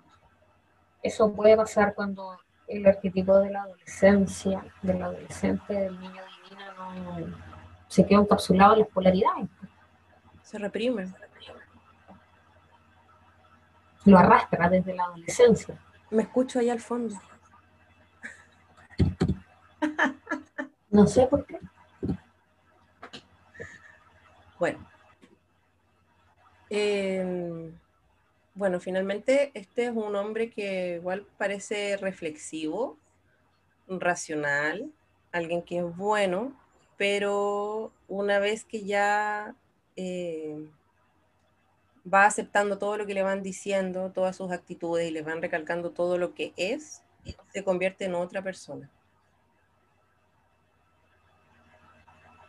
[1.03, 2.39] Eso puede pasar cuando
[2.69, 7.51] el arquetipo de la adolescencia, del adolescente, del niño divino, no
[7.89, 9.49] se queda encapsulado en las polaridades.
[10.43, 11.13] Se reprime.
[14.05, 15.77] Lo arrastra desde la adolescencia.
[16.11, 17.17] Me escucho ahí al fondo.
[20.91, 21.59] No sé por qué.
[24.61, 24.87] Bueno.
[26.71, 27.73] Eh,
[28.55, 32.99] bueno, finalmente este es un hombre que igual parece reflexivo,
[33.89, 34.93] racional,
[35.33, 36.55] alguien que es bueno,
[36.99, 39.55] pero una vez que ya
[39.97, 40.69] eh,
[42.13, 45.93] va aceptando todo lo que le van diciendo, todas sus actitudes y le van recalcando
[45.93, 47.03] todo lo que es,
[47.55, 48.91] se convierte en otra persona.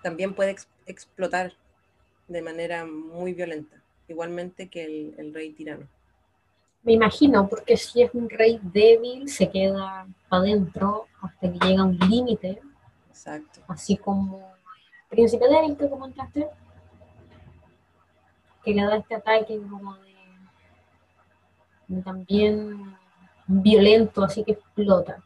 [0.03, 1.53] También puede ex- explotar
[2.31, 3.75] de manera muy violenta,
[4.07, 5.85] igualmente que el, el rey tirano.
[6.83, 11.85] Me imagino, porque si es un rey débil, se queda adentro hasta que llega a
[11.85, 12.59] un límite,
[13.09, 13.61] Exacto.
[13.67, 14.53] así como
[15.03, 16.47] el príncipe débil que comentaste,
[18.63, 20.15] que le da este ataque como de,
[21.87, 22.95] de también
[23.47, 25.21] violento, así que explota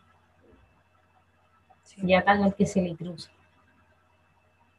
[1.84, 2.02] Sí.
[2.04, 3.30] y ataca al que se le cruza.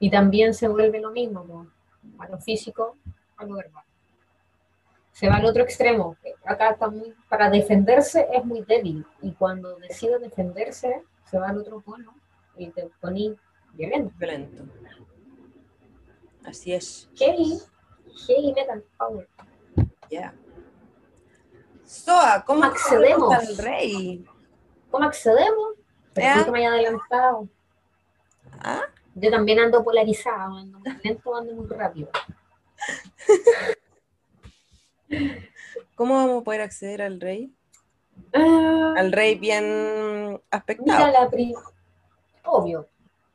[0.00, 1.75] Y también se vuelve lo mismo, ¿no?
[2.18, 2.96] A lo físico,
[3.36, 3.84] a lo verbal.
[5.12, 6.16] Se va al otro extremo.
[6.44, 9.06] Acá está muy, para defenderse es muy débil.
[9.22, 12.12] Y cuando decide defenderse, se va al otro polo
[12.56, 13.34] y te pone
[13.72, 14.14] violento.
[14.18, 14.64] Violento.
[16.44, 17.08] Así es.
[17.16, 17.58] Heavy,
[18.26, 19.28] heavy metal power.
[20.10, 20.34] Ya.
[21.84, 23.32] Soa, ¿cómo Accedemos.
[23.32, 24.24] al rey?
[24.90, 25.74] ¿Cómo accedemos?
[26.12, 27.48] Pero que me haya adelantado.
[28.60, 28.82] ¿Ah?
[29.18, 32.10] Yo también ando polarizado, ando muy lento, ando muy rápido.
[35.94, 37.52] ¿Cómo vamos a poder acceder al rey?
[38.34, 41.12] Ah, Al rey bien Mira aspectado.
[41.12, 41.54] la pri-
[42.44, 42.86] Obvio,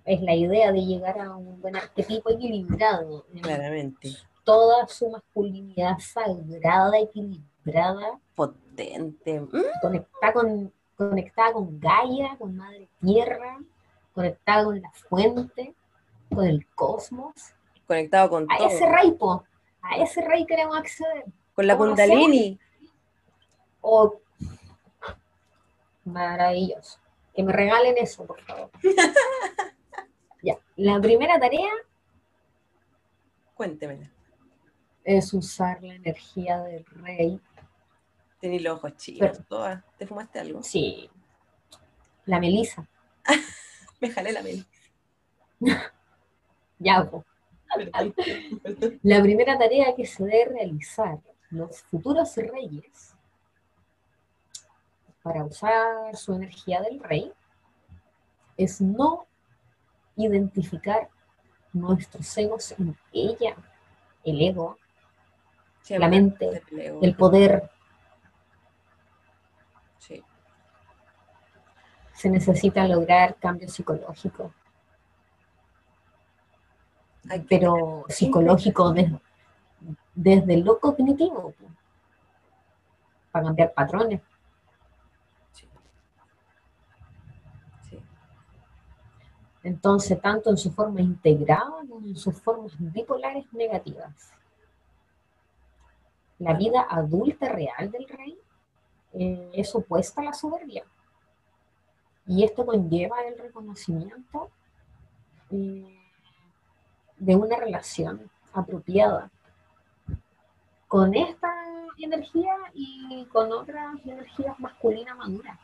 [0.05, 3.25] es la idea de llegar a un buen arquetipo equilibrado.
[3.33, 4.11] en Claramente.
[4.43, 9.41] Toda su masculinidad sagrada, equilibrada, Potente.
[9.81, 13.59] Conectada con, conectada con Gaia, con Madre Tierra,
[14.13, 15.73] conectada con la fuente,
[16.33, 17.33] con el cosmos.
[17.87, 18.67] Conectado con A todo.
[18.67, 19.43] ese rey, po,
[19.81, 21.25] a ese rey queremos acceder.
[21.53, 22.59] Con la ¿Cómo kundalini.
[23.81, 24.19] O
[26.05, 26.99] maravilloso.
[27.33, 28.69] Que me regalen eso, por favor.
[30.41, 31.71] ya, la primera tarea
[33.55, 34.09] Cuéntemela.
[35.03, 37.39] es usar la energía del rey.
[38.39, 39.39] Tení los ojos chicos.
[39.97, 40.63] ¿Te fumaste algo?
[40.63, 41.09] Sí.
[42.25, 42.87] La melisa.
[44.01, 44.65] Me jalé la mel.
[46.83, 47.23] Ya, po.
[49.03, 51.19] La primera tarea que se debe realizar
[51.51, 53.15] los futuros reyes
[55.21, 57.31] para usar su energía del rey
[58.57, 59.27] es no
[60.15, 61.09] identificar
[61.73, 63.55] nuestros egos en ella,
[64.23, 64.77] el ego,
[65.89, 66.61] la mente,
[67.01, 67.69] el poder.
[69.99, 70.23] Sí.
[72.21, 74.53] Se necesita lograr cambio psicológico,
[77.27, 79.11] Hay que- pero psicológico des-
[80.13, 81.55] desde lo cognitivo,
[83.31, 84.21] para cambiar patrones.
[89.63, 94.31] Entonces, tanto en su forma integrada como en sus formas bipolares negativas.
[96.37, 98.37] La vida adulta real del rey
[99.13, 100.85] eh, es opuesta a la soberbia.
[102.31, 104.49] Y esto conlleva el reconocimiento
[105.49, 105.99] eh,
[107.17, 109.29] de una relación apropiada
[110.87, 111.53] con esta
[111.97, 115.59] energía y con otras energías masculinas maduras.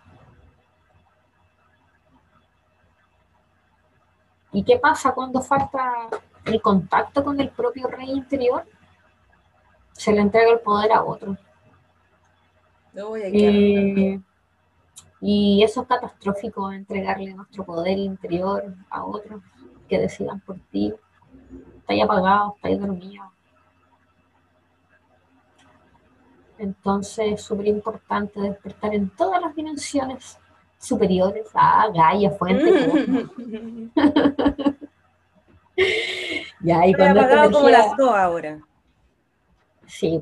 [4.52, 6.10] ¿Y qué pasa cuando falta
[6.44, 8.66] el contacto con el propio rey interior?
[9.94, 11.38] Se le entrega el poder a otro.
[12.94, 13.54] Que arreglar.
[13.56, 14.22] Eh,
[15.22, 19.42] y eso es catastrófico, entregarle nuestro poder interior a otros
[19.88, 20.94] que decidan por ti.
[21.80, 23.32] Está ahí apagado, está ahí dormido.
[26.58, 30.38] Entonces es súper importante despertar en todas las dimensiones
[30.80, 33.28] superiores a Gaia, Fuente.
[36.62, 38.60] ya, y cuando esta como las dos ahora.
[39.86, 40.22] Sí,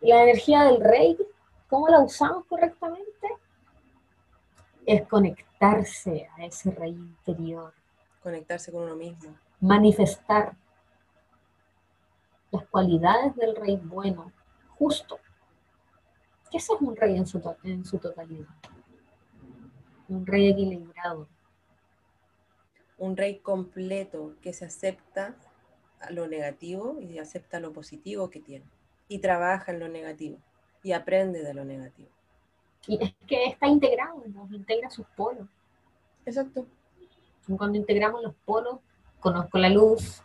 [0.00, 1.16] la energía del rey,
[1.70, 3.28] ¿cómo la usamos correctamente?
[4.84, 7.72] Es conectarse a ese rey interior.
[8.22, 9.34] Conectarse con uno mismo.
[9.60, 10.56] Manifestar
[12.50, 14.32] las cualidades del rey bueno,
[14.76, 15.20] justo.
[16.52, 18.48] Ese es un rey en su, en su totalidad.
[20.08, 21.28] Un rey equilibrado.
[22.98, 25.36] Un rey completo que se acepta
[26.10, 28.64] lo negativo y acepta lo positivo que tiene
[29.06, 30.38] y trabaja en lo negativo
[30.82, 32.08] y aprende de lo negativo.
[32.86, 35.48] Y es que está integrado, nos integra sus polos.
[36.24, 36.66] Exacto.
[37.56, 38.78] cuando integramos los polos,
[39.18, 40.22] conozco la luz,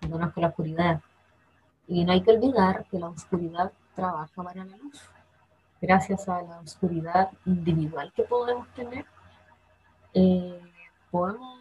[0.00, 1.00] conozco la oscuridad.
[1.86, 5.00] Y no hay que olvidar que la oscuridad trabaja para la luz.
[5.80, 9.04] Gracias a la oscuridad individual que podemos tener,
[10.14, 10.60] eh,
[11.10, 11.60] podemos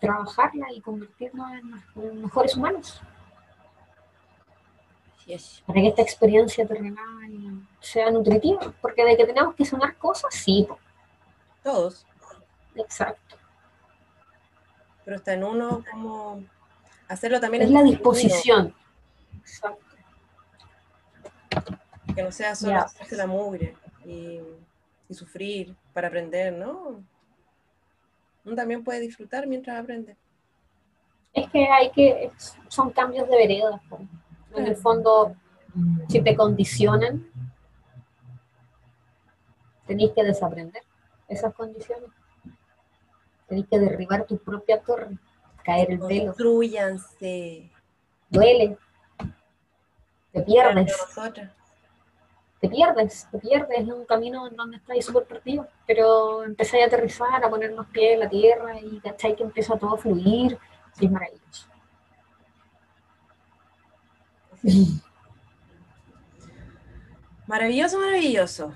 [0.00, 1.52] trabajarla y convertirnos
[1.96, 3.00] en mejores humanos
[5.66, 10.66] para que esta experiencia terrenal sea nutritiva, porque de que tenemos que sonar cosas, sí.
[11.62, 12.06] Todos.
[12.74, 13.36] Exacto.
[15.04, 16.44] Pero está en uno como
[17.08, 17.64] hacerlo también.
[17.64, 18.74] Es la disposición.
[19.40, 19.84] Exacto.
[22.14, 23.74] Que no sea solo hacerse la mugre
[24.04, 24.40] y,
[25.08, 27.02] y, sufrir para aprender, ¿no?
[28.44, 30.16] Uno también puede disfrutar mientras aprende.
[31.32, 32.30] Es que hay que,
[32.68, 33.80] son cambios de vereda.
[34.54, 35.34] En el fondo,
[36.08, 37.26] si te condicionan,
[39.86, 40.82] tenéis que desaprender
[41.28, 42.10] esas condiciones.
[43.48, 45.18] Tenéis que derribar tu propia torre,
[45.64, 46.26] caer el velo.
[46.26, 47.70] Construyanse.
[48.30, 48.78] Duele.
[50.32, 50.96] Te pierdes.
[52.60, 55.66] Te pierdes, te pierdes en un camino en donde estáis súper perdido.
[55.86, 59.76] Pero empezáis a aterrizar, a poner los pies en la tierra y cacháis que empieza
[59.76, 60.58] todo a fluir.
[60.92, 61.71] Sí, es maravilloso.
[67.46, 68.72] Maravilloso, maravilloso.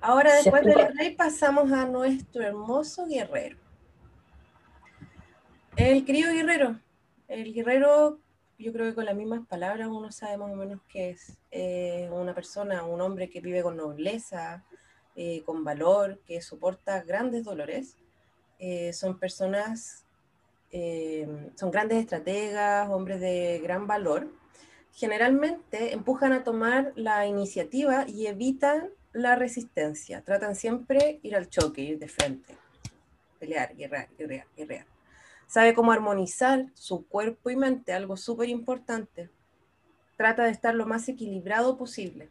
[0.00, 3.58] Ahora, después del rey, pasamos a nuestro hermoso guerrero.
[5.76, 6.80] El querido guerrero.
[7.28, 8.20] El guerrero,
[8.58, 12.08] yo creo que con las mismas palabras uno sabe más o menos que es eh,
[12.12, 14.64] una persona, un hombre que vive con nobleza,
[15.16, 17.96] eh, con valor, que soporta grandes dolores.
[18.58, 20.04] Eh, son personas,
[21.56, 24.28] son grandes estrategas, hombres de gran valor
[24.92, 30.22] generalmente empujan a tomar la iniciativa y evitan la resistencia.
[30.22, 32.56] Tratan siempre ir al choque, ir de frente,
[33.38, 34.86] pelear, guerrear, guerrear, guerrear.
[35.46, 39.30] Sabe cómo armonizar su cuerpo y mente, algo súper importante.
[40.16, 42.30] Trata de estar lo más equilibrado posible.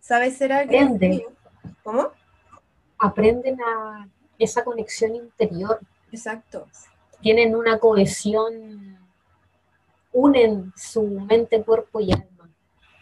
[0.00, 1.22] Sabe ser Aprenden.
[1.82, 2.12] ¿Cómo?
[2.98, 4.08] Aprenden a
[4.38, 5.80] esa conexión interior.
[6.12, 6.68] Exacto.
[7.20, 8.98] Tienen una cohesión
[10.18, 12.50] unen su mente, cuerpo y alma,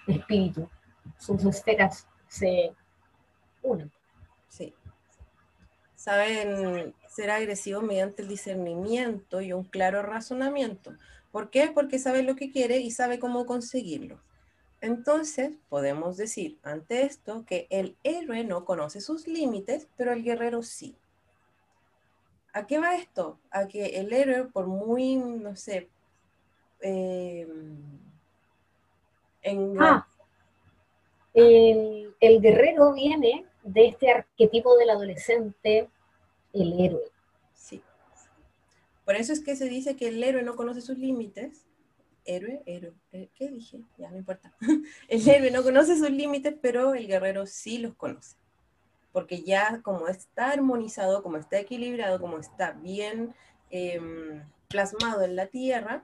[0.07, 0.69] espíritu.
[1.19, 2.75] Sus esferas se
[3.62, 3.91] unen.
[4.49, 4.75] Sí.
[5.95, 10.93] Saben ser agresivos mediante el discernimiento y un claro razonamiento.
[11.33, 11.71] ¿Por qué?
[11.75, 14.21] Porque sabe lo que quiere y sabe cómo conseguirlo.
[14.83, 20.62] Entonces, podemos decir ante esto que el héroe no conoce sus límites, pero el guerrero
[20.62, 20.95] sí.
[22.53, 23.39] ¿A qué va esto?
[23.51, 25.89] A que el héroe, por muy, no sé,
[29.43, 30.07] Em, ah,
[31.34, 35.89] el, guerrero viene de este arquetipo del adolescente,
[36.53, 37.11] el héroe.
[37.55, 37.82] Sí.
[39.05, 41.66] Por eso es que se dice que el héroe no conoce sus límites.
[42.24, 43.80] Héroe, héroe, eh, ¿qué dije?
[43.99, 44.53] Ya no importa.
[45.09, 48.37] El héroe no conoce sus límites, pero el guerrero sí los conoce.
[49.12, 53.32] Porque ya como está armonizado, como está equilibrado, como está bien
[53.70, 56.03] em, plasmado en la tierra,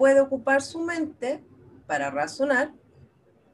[0.00, 1.44] puede ocupar su mente
[1.86, 2.72] para razonar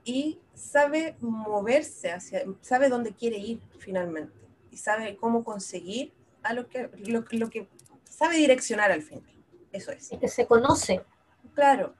[0.04, 4.38] y sabe moverse hacia, sabe dónde quiere ir finalmente
[4.70, 6.12] y sabe cómo conseguir
[6.44, 7.66] a lo que, lo, que
[8.04, 9.28] sabe direccionar al final.
[9.72, 10.12] Eso es.
[10.12, 11.02] Es que se conoce.
[11.52, 11.96] Claro.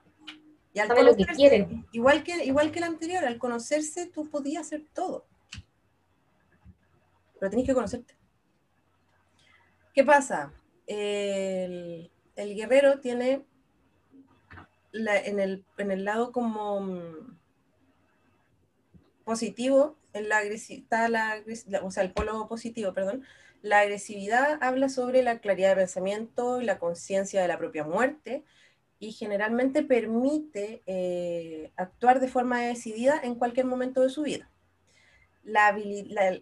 [0.73, 1.67] Y al sabe lo que quiere.
[1.91, 5.25] Igual que, igual que el anterior, al conocerse tú podías hacer todo.
[7.37, 8.15] Pero tenés que conocerte.
[9.93, 10.53] ¿Qué pasa?
[10.87, 12.09] el
[12.55, 13.43] guerrero tiene
[14.93, 17.37] en, el, en, el, lado como mm,
[19.23, 21.43] positivo, en la está la,
[21.83, 23.23] o sea, el polo positivo, perdón,
[23.61, 28.43] la agresividad habla sobre la claridad de pensamiento y la conciencia de la propia muerte
[28.99, 34.49] y generalmente permite eh, actuar de forma decidida en cualquier momento de su vida.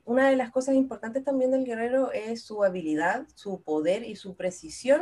[0.05, 4.35] una de las cosas importantes también del guerrero es su habilidad, su poder y su
[4.35, 5.01] precisión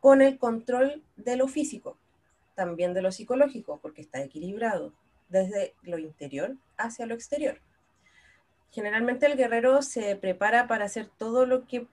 [0.00, 1.98] con el control de lo físico,
[2.62, 4.92] también de lo psicológico, porque está equilibrado
[5.28, 7.60] desde lo interior hacia lo exterior.
[8.70, 11.88] Generalmente el guerrero se prepara para hacer todo lo que,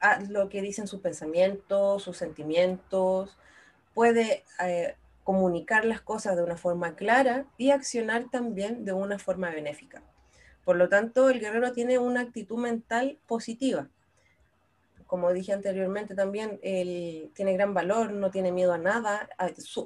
[0.00, 3.36] ah, lo que dicen sus pensamientos, sus sentimientos,
[3.92, 9.50] puede eh, comunicar las cosas de una forma clara y accionar también de una forma
[9.50, 10.02] benéfica.
[10.64, 13.90] Por lo tanto, el guerrero tiene una actitud mental positiva.
[15.12, 19.28] Como dije anteriormente también, él tiene gran valor, no tiene miedo a nada,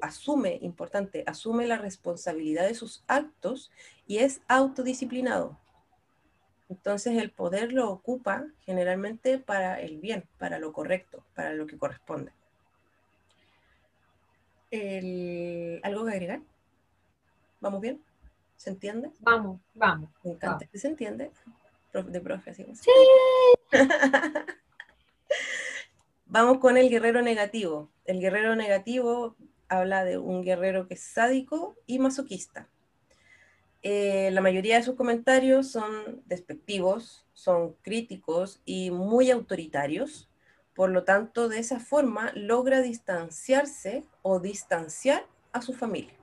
[0.00, 3.72] asume, importante, asume la responsabilidad de sus actos
[4.06, 5.58] y es autodisciplinado.
[6.68, 11.76] Entonces el poder lo ocupa generalmente para el bien, para lo correcto, para lo que
[11.76, 12.30] corresponde.
[15.82, 16.40] ¿Algo que agregar?
[17.60, 18.00] ¿Vamos bien?
[18.54, 19.10] ¿Se entiende?
[19.18, 20.08] Vamos, vamos.
[20.22, 20.68] Me encanta.
[20.72, 21.32] ¿Se entiende?
[21.92, 22.64] De profe, así.
[22.76, 22.90] Sí.
[26.26, 27.90] vamos con el guerrero negativo.
[28.04, 29.36] El guerrero negativo
[29.68, 32.68] habla de un guerrero que es sádico y masoquista.
[33.82, 40.28] Eh, la mayoría de sus comentarios son despectivos, son críticos y muy autoritarios.
[40.74, 46.14] Por lo tanto, de esa forma logra distanciarse o distanciar a su familia.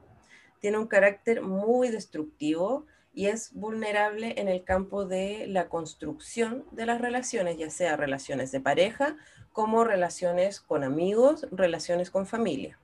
[0.59, 6.85] Tiene un carácter muy destructivo y es vulnerable en el campo de la construcción de
[6.85, 9.17] las relaciones, ya sea relaciones de pareja
[9.53, 12.77] como relaciones con amigos, relaciones con familia.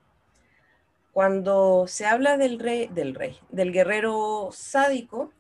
[1.12, 5.34] Cuando se habla del rey, del rey, del guerrero sádico,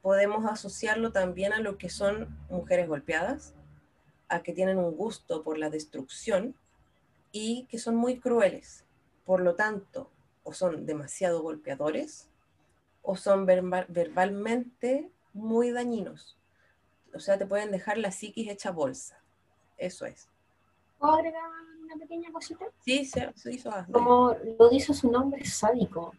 [0.00, 3.54] podemos asociarlo también a lo que son mujeres golpeadas,
[4.28, 6.56] a que tienen un gusto por la destrucción
[7.30, 8.84] y que son muy crueles.
[9.24, 10.10] Por lo tanto,
[10.42, 12.28] o son demasiado golpeadores
[13.02, 16.38] o son verbalmente muy dañinos.
[17.14, 19.20] O sea, te pueden dejar la psiquis hecha bolsa.
[19.76, 20.31] Eso es.
[21.02, 21.42] ¿Puedo agregar
[21.82, 22.64] una pequeña cosita?
[22.84, 23.70] Sí, se, hizo.
[23.90, 26.14] Como lo dice su nombre sádico,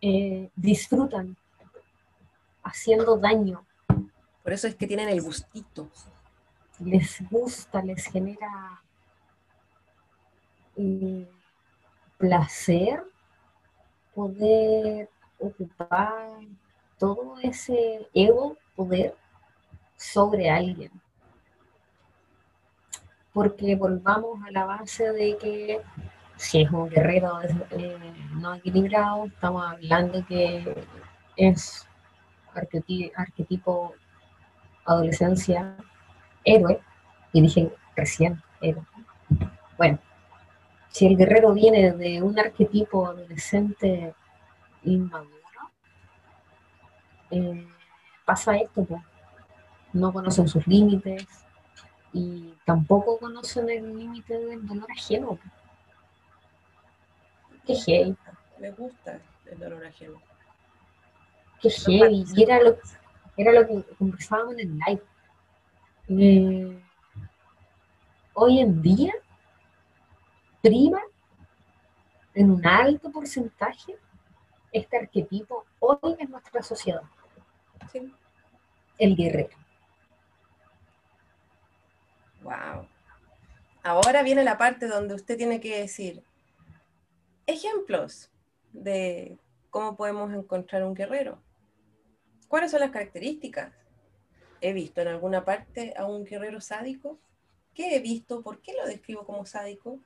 [0.00, 1.36] eh, disfrutan
[2.64, 3.64] haciendo daño.
[4.42, 5.90] Por eso es que tienen el gustito
[6.80, 8.82] les gusta, les genera
[10.76, 11.28] eh,
[12.18, 13.02] placer
[14.14, 15.08] poder
[15.38, 16.40] ocupar
[16.98, 19.14] todo ese ego, poder
[19.96, 20.90] sobre alguien.
[23.36, 25.82] Porque volvamos a la base de que
[26.36, 27.98] si es un guerrero eh,
[28.32, 30.74] no equilibrado, estamos hablando que
[31.36, 31.86] es
[32.54, 33.92] arquetipo
[34.86, 35.76] adolescencia
[36.44, 36.80] héroe,
[37.34, 38.86] y dije recién héroe.
[39.76, 39.98] Bueno,
[40.88, 44.14] si el guerrero viene de un arquetipo adolescente
[44.82, 45.60] inmaduro,
[47.32, 47.68] eh,
[48.24, 49.02] pasa esto, pues.
[49.92, 51.45] no conocen sus límites
[52.16, 55.38] y tampoco conocen el límite del dolor ajeno.
[57.66, 58.16] Qué heavy.
[58.58, 60.20] Me gusta el dolor ajeno.
[61.60, 62.24] Qué heavy.
[62.34, 62.78] Y era lo,
[63.36, 65.02] era lo que conversábamos en el live
[66.08, 66.82] eh,
[68.34, 69.12] hoy en día
[70.62, 71.00] prima
[72.32, 73.96] en un alto porcentaje
[74.72, 77.02] este arquetipo hoy en nuestra sociedad.
[78.98, 79.65] El guerrero.
[82.46, 82.86] Wow.
[83.82, 86.22] Ahora viene la parte donde usted tiene que decir
[87.44, 88.30] ejemplos
[88.72, 89.36] de
[89.70, 91.42] cómo podemos encontrar un guerrero.
[92.46, 93.72] ¿Cuáles son las características?
[94.60, 97.18] he visto en alguna parte a un guerrero sádico.
[97.74, 98.42] ¿Qué he visto?
[98.42, 99.98] ¿Por qué lo describo como sádico?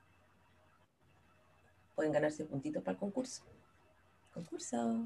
[1.95, 3.43] Pueden ganarse puntitos para el concurso.
[4.33, 5.05] Concurso.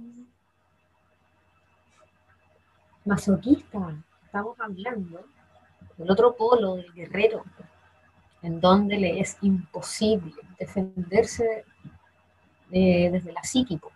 [3.04, 4.04] Masoquista.
[4.24, 5.35] Estamos hablando
[5.98, 7.44] del otro polo del guerrero,
[8.42, 11.66] en donde le es imposible defenderse
[12.70, 13.92] desde la psíquico.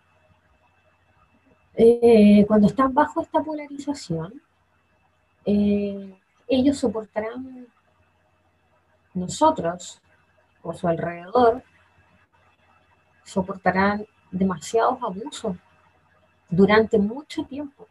[1.74, 4.42] Eh, cuando están bajo esta polarización,
[5.44, 7.66] eh, ellos soportarán
[9.14, 10.00] nosotros
[10.62, 11.62] o su alrededor
[13.24, 15.56] soportarán demasiados abusos
[16.48, 17.86] durante mucho tiempo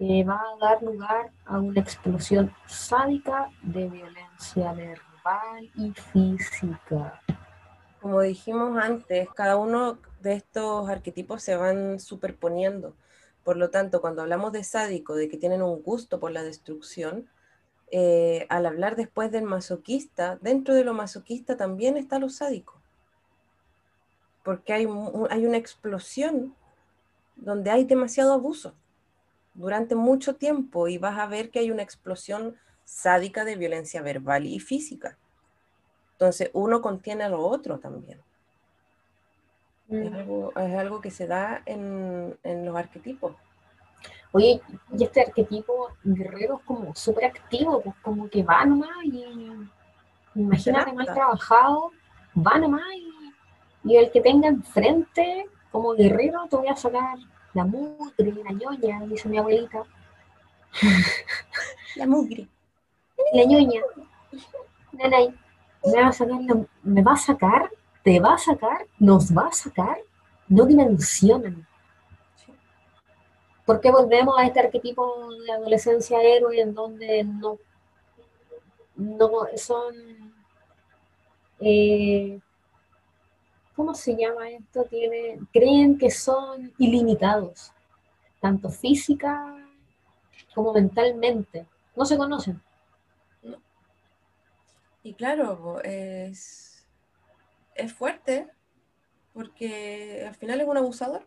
[0.00, 7.20] que va a dar lugar a una explosión sádica de violencia verbal y física.
[8.00, 12.94] Como dijimos antes, cada uno de estos arquetipos se van superponiendo.
[13.44, 17.28] Por lo tanto, cuando hablamos de sádico, de que tienen un gusto por la destrucción,
[17.90, 22.80] eh, al hablar después del masoquista, dentro de lo masoquista también está lo sádico.
[24.42, 24.88] porque hay,
[25.28, 26.54] hay una explosión
[27.36, 28.74] donde hay demasiado abuso
[29.60, 34.46] durante mucho tiempo y vas a ver que hay una explosión sádica de violencia verbal
[34.46, 35.16] y física.
[36.12, 38.20] Entonces, uno contiene a lo otro también.
[39.88, 40.14] Es Mm.
[40.14, 43.34] algo, es algo que se da en, en los arquetipos.
[44.32, 44.60] Oye,
[44.96, 49.24] y este arquetipo guerrero es como súper activo, pues como que va nomás y
[50.36, 51.90] imagínate mal trabajado,
[52.36, 53.34] va nomás y,
[53.92, 57.18] y el que tenga enfrente como guerrero te voy a sacar
[57.54, 59.82] la mugre, la ñoña, dice mi abuelita,
[61.96, 62.48] La mugre.
[63.32, 63.82] la ñoña,
[64.92, 65.34] nanay,
[65.84, 66.38] me va a sacar,
[66.82, 67.70] me va a sacar,
[68.04, 69.98] te va a sacar, nos va a sacar,
[70.48, 71.66] no dimensionan.
[72.36, 72.52] Sí.
[73.66, 77.58] ¿Por qué volvemos a este arquetipo de adolescencia héroe en donde no,
[78.96, 79.94] no son,
[81.60, 82.40] eh,
[83.80, 84.84] ¿cómo se llama esto?
[84.84, 87.72] Tiene, creen que son ilimitados,
[88.38, 89.56] tanto física
[90.54, 91.66] como mentalmente.
[91.96, 92.62] No se conocen.
[95.02, 96.86] Y claro, es,
[97.74, 98.50] es fuerte
[99.32, 101.26] porque al final es un abusador.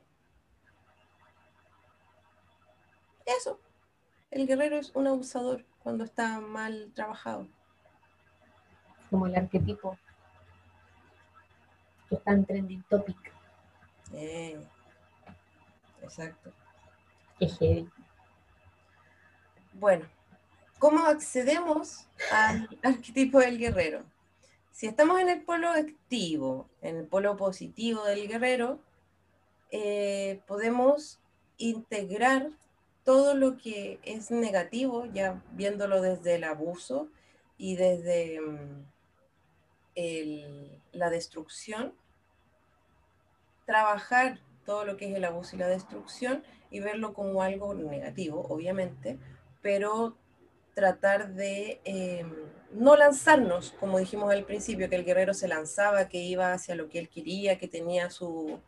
[3.25, 3.59] Eso.
[4.29, 7.47] El guerrero es un abusador cuando está mal trabajado.
[9.09, 9.97] como el arquetipo
[12.13, 13.17] que está en trending topic,
[14.13, 14.59] Eh,
[16.03, 16.51] exacto.
[17.39, 17.89] es heavy.
[19.73, 20.05] Bueno,
[20.77, 24.03] ¿cómo accedemos al arquetipo del guerrero?
[24.71, 28.79] Si estamos en el polo activo, en el polo positivo del guerrero,
[29.71, 31.19] eh, podemos
[31.57, 32.51] integrar
[33.03, 37.09] todo lo que es negativo, ya viéndolo desde el abuso
[37.57, 38.85] y desde mm,
[39.95, 41.93] el- la destrucción,
[43.65, 48.41] trabajar todo lo que es el abuso y la destrucción y verlo como algo negativo,
[48.49, 49.19] obviamente,
[49.61, 50.17] pero
[50.73, 52.25] tratar de eh,
[52.71, 56.89] no lanzarnos, como dijimos al principio, que el guerrero se lanzaba, que iba hacia lo
[56.89, 58.59] que él quería, que tenía su-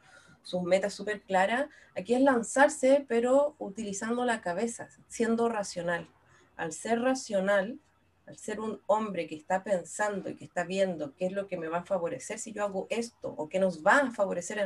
[0.44, 1.68] sus metas súper claras.
[1.98, 6.08] Aquí es lanzarse, pero utilizando la cabeza, siendo racional.
[6.56, 7.80] Al ser racional,
[8.28, 11.58] al ser un hombre que está pensando y que está viendo qué es lo que
[11.58, 14.60] me va a favorecer si yo hago esto, o qué nos va a favorecer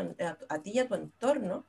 [0.50, 1.66] a, ti y a tu entorno,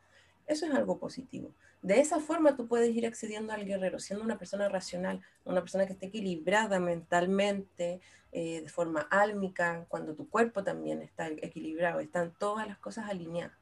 [0.47, 1.51] eso es algo positivo.
[1.83, 5.87] De esa forma tú puedes ir accediendo al guerrero, siendo una persona racional, una persona
[5.87, 8.01] que esté equilibrada mentalmente,
[8.33, 13.57] eh, de forma álmica, cuando tu cuerpo también está equilibrado, están todas las cosas alineadas.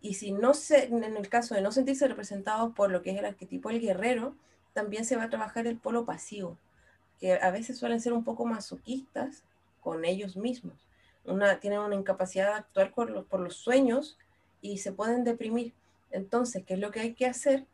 [0.00, 3.18] Y si no se, en el caso de no sentirse representados por lo que es
[3.18, 4.36] el arquetipo del guerrero,
[4.72, 6.58] también se va a trabajar el polo pasivo,
[7.20, 9.44] que a veces suelen ser un poco masoquistas
[9.80, 10.88] con ellos mismos.
[11.24, 14.18] Una, tienen una incapacidad de actuar por los, por los sueños
[14.60, 15.74] y se pueden deprimir.
[16.10, 17.66] Entonces, ¿qué es lo que hay que hacer?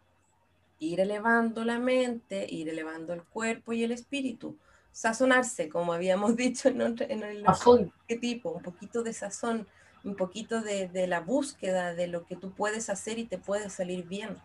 [0.78, 4.59] Ir elevando la mente, ir elevando el cuerpo y el espíritu.
[4.93, 7.93] Sazonarse, como habíamos dicho en, otro- en el Azul.
[8.09, 9.68] arquetipo, un poquito de sazón,
[10.05, 13.70] un poquito de, de la búsqueda de lo que tú puedes hacer y te puede
[13.70, 14.43] salir bien.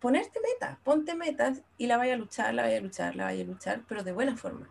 [0.00, 3.42] Ponerte metas, ponte metas y la vaya a luchar, la vaya a luchar, la vaya
[3.42, 4.68] a luchar, pero de buena forma.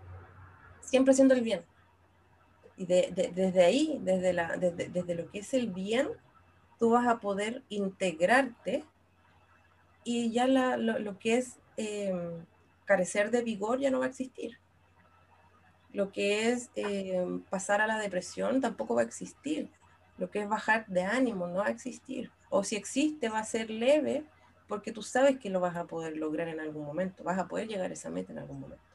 [0.82, 1.64] Siempre haciendo el bien.
[2.78, 6.08] Y de- de- desde ahí, desde, lo que es el bien,
[6.80, 8.86] tú vas a poder integrarte
[10.04, 12.46] y ya lo que es em,
[12.86, 14.58] carecer de vigor ya no va a existir.
[15.94, 19.70] Lo que es em, pasar a la depresión tampoco va a existir.
[20.18, 22.32] Lo que es bajar de ánimo no va a existir.
[22.50, 24.26] O si existe va a ser leve
[24.70, 27.24] porque tú sabes que lo vas a poder lograr en algún momento.
[27.24, 28.86] Vas a poder llegar a esa meta en algún momento.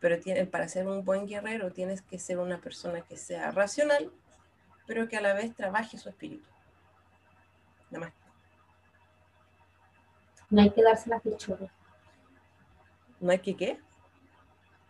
[0.00, 4.12] Pero tiene- para ser un buen guerrero tienes que ser una persona que sea racional,
[4.86, 6.46] pero que a la vez trabaje su espíritu.
[7.90, 8.14] Nada más.
[10.50, 11.68] No hay que dárselas de choro.
[13.18, 13.80] No hay que qué,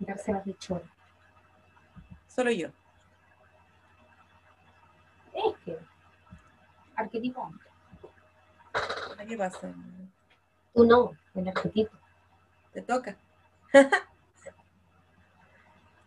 [0.01, 0.83] Dárselas de choro.
[2.27, 2.69] solo yo.
[5.33, 5.79] Es que.
[6.97, 7.53] Arquetipo.
[9.27, 9.75] ¿Qué pasa?
[10.75, 11.97] Tú no, el arquetipo.
[12.73, 13.17] Te toca.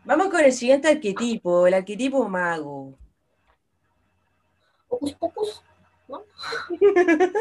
[0.05, 2.93] Vamos con el siguiente arquetipo, el arquetipo mago.
[4.87, 5.63] Pocus pocus,
[6.07, 6.23] ¿no?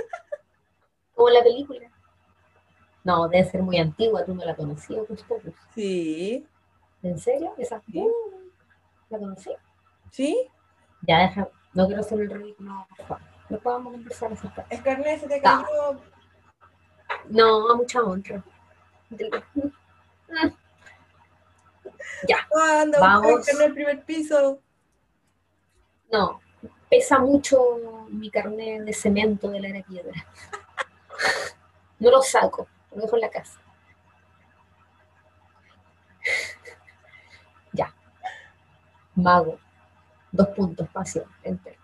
[1.14, 1.90] Como la película.
[3.04, 5.54] No, debe ser muy antigua, tú no la conocías, Pocus pocus.
[5.74, 6.44] Sí,
[7.02, 7.54] ¿En serio?
[7.56, 7.80] ¿Esa?
[7.82, 8.00] Sí.
[8.00, 8.50] Uh,
[9.10, 9.50] ¿La conocí?
[10.10, 10.48] sí.
[11.06, 11.48] Ya, deja.
[11.72, 13.35] No quiero hacer el ridículo, por favor.
[13.48, 14.66] Vamos a conversar acerca.
[14.70, 16.00] Escarné, se te cayó.
[17.28, 18.42] No, a mucha honra.
[22.28, 22.48] Ya,
[22.80, 23.48] Anda, Vamos.
[23.48, 24.60] El primer piso.
[26.10, 26.40] no,
[26.88, 30.26] pesa mucho mi carnet de cemento de la era piedra.
[31.98, 33.60] No lo saco, lo dejo en la casa.
[37.72, 37.94] Ya.
[39.14, 39.58] Mago.
[40.32, 41.78] Dos puntos, espacio, enter.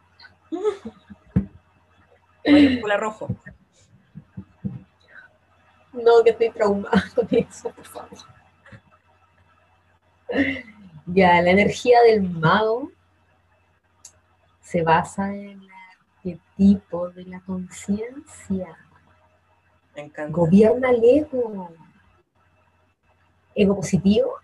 [2.45, 3.29] Mayúscula rojo.
[5.93, 8.19] No, que estoy traumada con eso, por favor.
[11.07, 12.91] Ya, la energía del mago
[14.61, 18.79] se basa en el arquetipo de la conciencia.
[19.95, 20.33] Me encanta.
[20.33, 21.71] Gobierna el ego.
[23.55, 24.37] Ego positivo,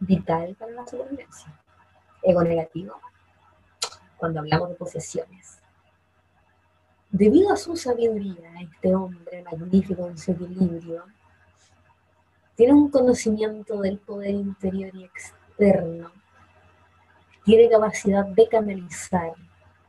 [0.00, 1.52] vital para la supervivencia.
[2.22, 2.98] Ego negativo,
[4.16, 5.61] cuando hablamos de posesiones.
[7.22, 11.04] Debido a su sabiduría, este hombre magnífico en su equilibrio,
[12.56, 16.10] tiene un conocimiento del poder interior y externo,
[17.44, 19.34] tiene capacidad de canalizar,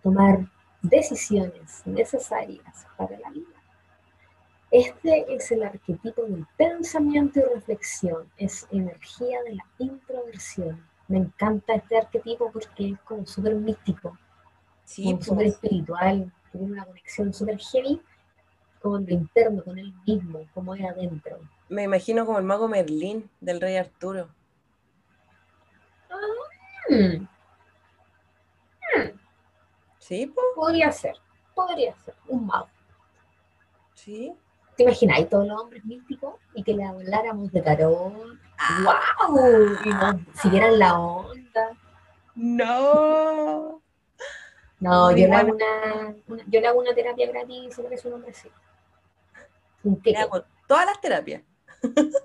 [0.03, 0.47] tomar
[0.83, 3.59] decisiones necesarias para la vida.
[4.69, 10.85] Este es el arquetipo del pensamiento y reflexión, es energía de la introversión.
[11.07, 14.19] Me encanta este arquetipo porque es como súper místico,
[14.85, 15.25] Sí, como pues.
[15.25, 18.01] súper espiritual, tiene una conexión súper heavy
[18.81, 21.39] con lo interno, con él mismo, como es adentro.
[21.69, 24.29] me imagino como el mago Merlín del rey Arturo.
[26.89, 27.25] Hmm,
[29.99, 31.15] Sí, pues, podría ser,
[31.55, 32.67] podría ser, un mago.
[33.95, 34.33] sí.
[34.75, 38.11] ¿Te imagináis todos los hombres místicos y que le habláramos de tarot?
[38.57, 39.05] Ah.
[39.29, 39.77] ¡Wow!
[39.85, 41.77] Y nos siguieran la onda.
[42.33, 43.82] No.
[44.83, 48.31] No, yo le, hago una, una- yo le hago una terapia gratis sobre su nombre
[48.31, 48.49] así.
[49.83, 51.41] Un Le hago todas las terapias.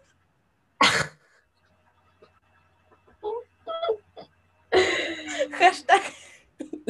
[5.59, 6.03] Hashtag.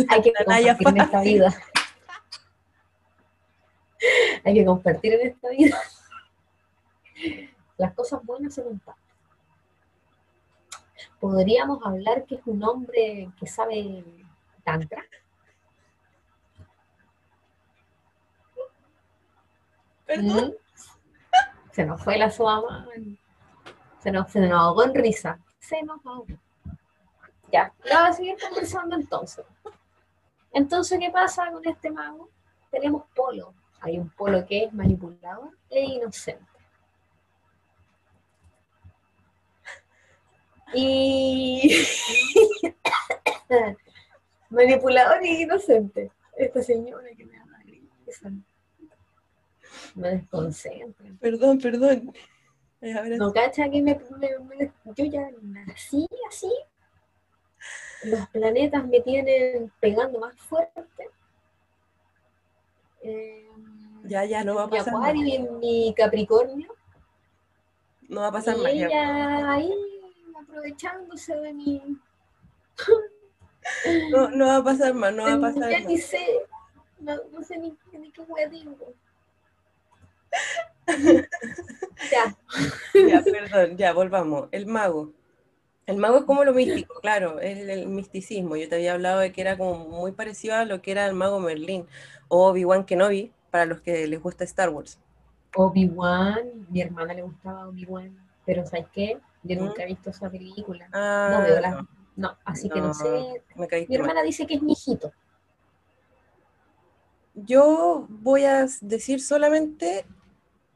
[0.08, 1.54] Hay que compartir en esta vida.
[4.44, 5.78] Hay que compartir en esta vida.
[7.76, 9.04] Las cosas buenas se comparten.
[11.20, 14.04] Podríamos hablar que es un hombre que sabe
[14.64, 15.04] tantra.
[21.70, 22.88] Se nos fue la suama.
[24.00, 25.38] Se nos, se nos ahogó en risa.
[25.58, 26.26] Se nos ahogó.
[27.52, 29.44] Ya, la voy a seguir conversando entonces.
[30.52, 32.30] Entonces, ¿qué pasa con este mago?
[32.70, 33.54] Tenemos polo.
[33.80, 36.44] Hay un polo que es manipulador e inocente.
[40.74, 41.86] Y
[44.50, 46.12] manipulador e inocente.
[46.36, 48.30] Esta señora que me da risa.
[49.94, 51.06] Me desconcentra.
[51.20, 52.12] Perdón, perdón.
[52.82, 56.50] Ahora No cacha que me, me- me- yo ya nací así.
[58.04, 61.10] Los planetas me tienen pegando más fuerte.
[63.02, 63.48] Eh,
[64.04, 65.02] Ya, ya, no va a mi pasar más.
[65.10, 66.74] Acuario y mi Capricornio.
[68.08, 68.70] No va a pasar ya.
[68.86, 69.72] ella ahí
[70.40, 71.82] aprovechándose de mi.
[74.10, 75.88] No, no va a pasar más, no va a pasar ya más.
[75.88, 76.26] ni sé.
[77.00, 78.94] No, no sé ni, ni qué hueá digo.
[82.10, 82.36] ya.
[83.04, 84.48] Ya, perdón, ya, volvamos.
[84.52, 85.12] El mago.
[85.86, 88.56] El mago es como lo místico, claro, es el, el misticismo.
[88.56, 91.14] Yo te había hablado de que era como muy parecido a lo que era el
[91.14, 91.86] mago Merlín
[92.28, 95.00] o Obi-Wan Kenobi, para los que les gusta Star Wars.
[95.54, 99.18] Obi-Wan, mi hermana le gustaba Obi-Wan, pero ¿sabes qué?
[99.42, 99.64] Yo ¿Mm?
[99.64, 100.88] nunca he visto esa película.
[100.92, 101.86] Ah, No veo la...
[102.16, 103.42] No, así que no sé.
[103.88, 104.00] Mi mal.
[104.00, 105.12] hermana dice que es mi hijito.
[107.34, 110.04] Yo voy a decir solamente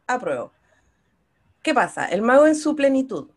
[0.07, 0.53] apruebo.
[1.63, 2.07] ¿Qué pasa?
[2.07, 3.31] El mago en su plenitud.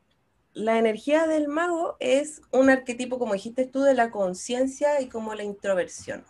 [0.53, 5.35] La energía del mago es un arquetipo, como dijiste tú, de la conciencia y como
[5.35, 6.23] la introversión.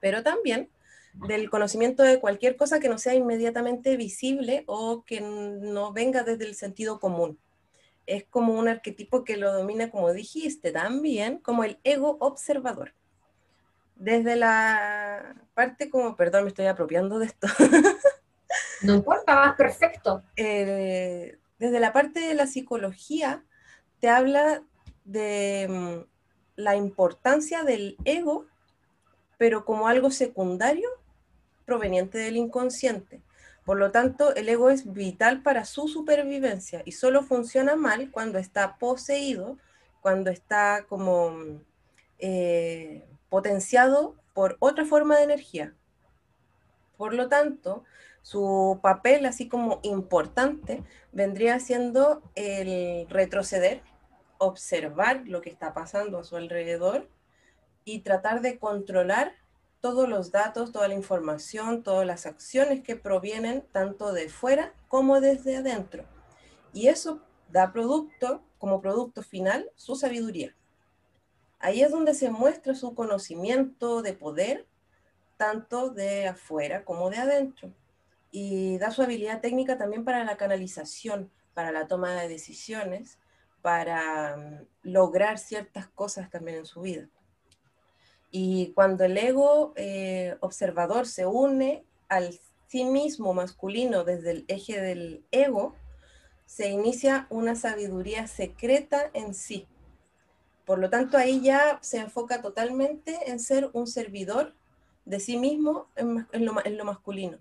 [0.00, 0.70] Pero también
[1.14, 6.46] del conocimiento de cualquier cosa que no sea inmediatamente visible o que no venga desde
[6.46, 7.38] el sentido común.
[8.06, 12.94] Es como un arquetipo que lo domina, como dijiste, también como el ego observador
[14.02, 17.46] desde la parte como, perdón, me estoy apropiando de esto,
[18.82, 20.22] No importa, vas perfecto.
[20.36, 23.44] eh, desde la parte de la psicología
[24.00, 24.62] te habla
[25.04, 26.10] de mm,
[26.56, 28.46] la importancia del ego,
[29.38, 30.88] pero como algo secundario
[31.64, 33.22] proveniente del inconsciente.
[33.64, 38.38] Por lo tanto, el ego es vital para su supervivencia y solo funciona mal cuando
[38.38, 39.56] está poseído,
[40.00, 41.60] cuando está como mm,
[42.18, 45.74] eh, potenciado por otra forma de energía.
[46.96, 47.84] Por lo tanto,
[48.22, 53.82] su papel así como importante vendría siendo el retroceder,
[54.38, 57.08] observar lo que está pasando a su alrededor
[57.84, 59.32] y tratar de controlar
[59.80, 65.20] todos los datos, toda la información, todas las acciones que provienen tanto de fuera como
[65.20, 66.04] desde adentro.
[66.72, 67.20] Y eso
[67.50, 70.54] da producto, como producto final, su sabiduría.
[71.58, 74.66] Ahí es donde se muestra su conocimiento de poder,
[75.36, 77.72] tanto de afuera como de adentro.
[78.32, 83.18] Y da su habilidad técnica también para la canalización, para la toma de decisiones,
[83.60, 87.08] para mm, lograr ciertas cosas también en su vida.
[88.32, 94.80] Y cuando el ego eh, observador se une al sí mismo masculino desde el eje
[94.80, 95.76] del ego,
[96.46, 99.66] se inicia una sabiduría secreta en sí.
[100.64, 104.54] Por lo tanto, ahí ya se enfoca totalmente en ser un servidor
[105.04, 107.38] de sí mismo en, lo, masculino.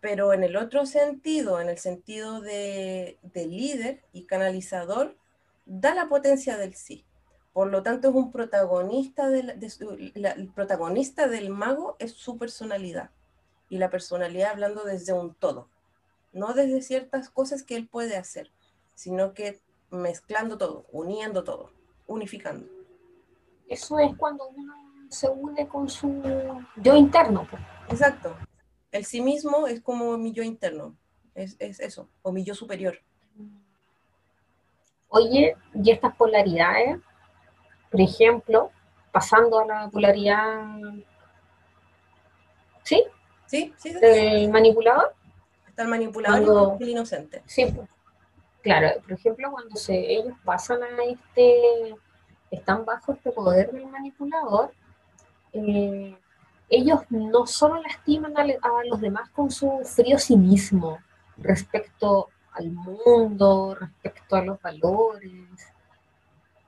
[0.00, 5.16] Pero en el otro sentido, en el sentido de, de líder y canalizador,
[5.66, 7.04] da la potencia del sí.
[7.52, 9.40] Por lo tanto, es un protagonista, de,
[10.14, 13.10] el protagonista del mago es su personalidad.
[13.68, 15.68] Y la personalidad hablando desde un todo,
[16.32, 18.52] no desde ciertas cosas que él puede hacer,
[18.94, 21.72] sino que mezclando todo, uniendo todo,
[22.06, 22.68] unificando.
[23.68, 24.74] Eso es cuando uno
[25.10, 26.22] se une con su
[26.76, 27.48] yo interno.
[27.88, 28.36] Exacto.
[28.90, 30.96] El sí mismo es como mi yo interno,
[31.34, 32.98] es, es eso, o mi yo superior.
[35.08, 36.98] Oye, y estas polaridades,
[37.90, 38.70] por ejemplo,
[39.12, 40.66] pasando a la polaridad,
[42.82, 43.04] ¿sí?
[43.46, 43.92] Sí, sí.
[43.92, 45.14] sí Del manipulador.
[45.66, 47.42] Está el manipulador y el inocente.
[47.46, 47.88] Sí, pues.
[48.62, 51.94] claro, por ejemplo, cuando se, ellos pasan a este,
[52.50, 54.72] están bajo este poder del manipulador,
[55.52, 56.18] eh,
[56.68, 58.44] ellos no solo lastiman a,
[58.84, 60.98] los demás con su frío cinismo
[61.38, 65.72] respecto al mundo, respecto a los valores,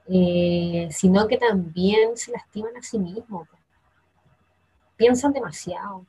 [0.08, 3.48] eh, sino que también se lastiman a sí mismos.
[4.96, 6.06] Piensan demasiado.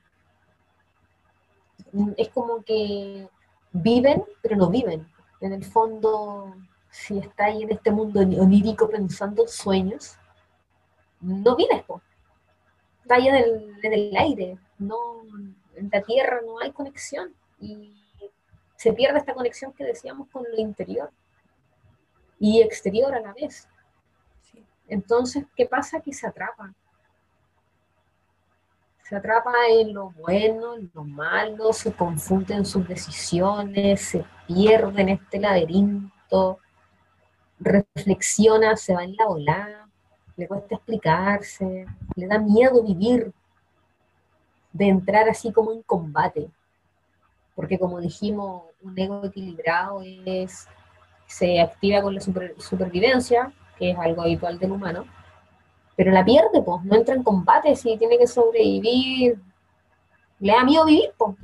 [2.16, 3.28] Es como que
[3.72, 5.06] viven, pero no viven.
[5.40, 6.54] En el fondo,
[6.90, 10.16] si está ahí en este mundo onírico pensando sueños,
[11.20, 12.11] no vives, está
[13.08, 14.96] ahí en el, en el aire, no,
[15.74, 17.92] en la tierra no hay conexión y
[18.76, 21.10] se pierde esta conexión que decíamos con lo interior
[22.38, 23.68] y exterior a la vez.
[24.88, 26.00] Entonces, ¿qué pasa?
[26.00, 26.74] Que se atrapa.
[29.04, 35.02] Se atrapa en lo bueno, en lo malo, se confunde en sus decisiones, se pierde
[35.02, 36.58] en este laberinto,
[37.60, 39.81] reflexiona, se va en la ola,
[40.36, 43.32] le cuesta explicarse, le da miedo vivir,
[44.72, 46.50] de entrar así como en combate.
[47.54, 50.66] Porque como dijimos, un ego equilibrado es,
[51.26, 55.04] se activa con la supervivencia, que es algo habitual del humano,
[55.96, 59.38] pero la pierde, pues, no entra en combate si tiene que sobrevivir,
[60.40, 61.36] le da miedo vivir, pues,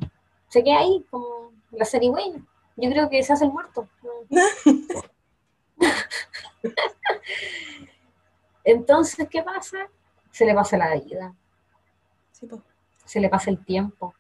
[0.49, 2.41] se queda ahí como la zarigüeya.
[2.77, 3.87] Yo creo que se hace el muerto.
[8.71, 9.79] Entonces, ¿qué pasa?
[10.31, 11.35] Se le pasa la vida.
[13.07, 14.15] Se le pasa el tiempo.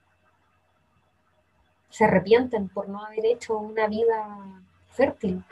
[1.90, 4.26] Se arrepienten por no haber hecho una vida
[4.86, 5.44] fértil.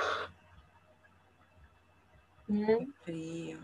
[2.49, 3.59] Le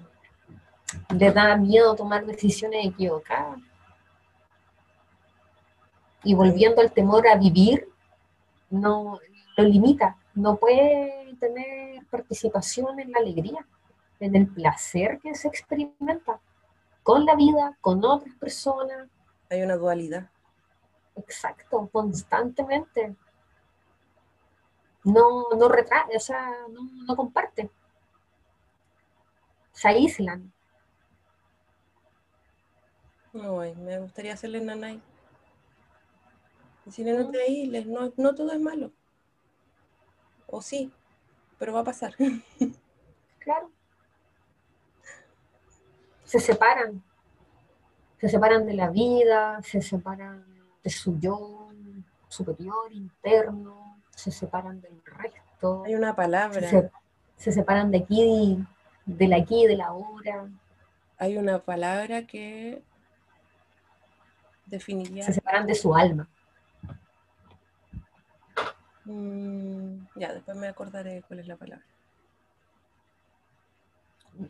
[1.33, 3.59] da miedo tomar decisiones equivocadas.
[6.25, 7.89] Y volviendo al temor a vivir,
[8.69, 9.19] no
[9.57, 10.19] lo limita.
[10.35, 13.67] No puede tener participación en la alegría,
[14.25, 16.41] en el placer que se experimenta
[17.03, 19.09] con la vida, con otras personas.
[19.51, 20.31] Hay una dualidad.
[21.17, 23.15] Exacto, constantemente.
[25.05, 27.71] No, no retrae, o sea, no, no comparte
[29.73, 30.53] se aíslan.
[33.33, 35.03] me gustaría hacerle nanay.
[36.91, 38.93] Si no te aísles, no, no todo es malo.
[40.47, 40.93] O sí,
[41.59, 42.15] pero va a pasar.
[43.41, 43.73] Claro.
[46.33, 47.03] Se separan.
[48.19, 50.43] Se separan de la vida, se separan
[50.83, 51.69] de su yo
[52.27, 55.83] superior, interno, se separan del resto.
[55.85, 56.67] Hay una palabra.
[56.71, 56.91] Se,
[57.37, 58.65] se separan de aquí
[59.05, 60.49] del aquí y de la ahora.
[61.19, 62.83] Hay una palabra que
[64.65, 65.25] definiría.
[65.25, 66.27] Se separan de su alma.
[69.05, 71.85] Mm, ya, después me acordaré cuál es la palabra.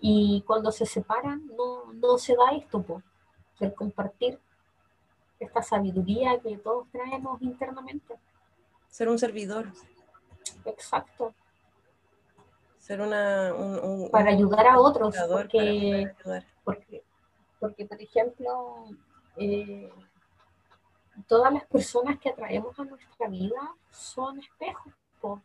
[0.00, 3.02] Y cuando se separan, no, no se da esto, por
[3.60, 4.40] el compartir
[5.38, 8.14] esta sabiduría que todos traemos internamente.
[8.88, 9.68] Ser un servidor.
[10.64, 11.34] Exacto
[12.82, 13.54] ser una,
[14.10, 16.12] para ayudar a otros, porque,
[16.64, 17.04] porque,
[17.60, 18.86] porque, por ejemplo,
[19.36, 19.88] eh,
[21.28, 24.92] todas las personas que atraemos a nuestra vida son espejos.
[25.20, 25.40] po.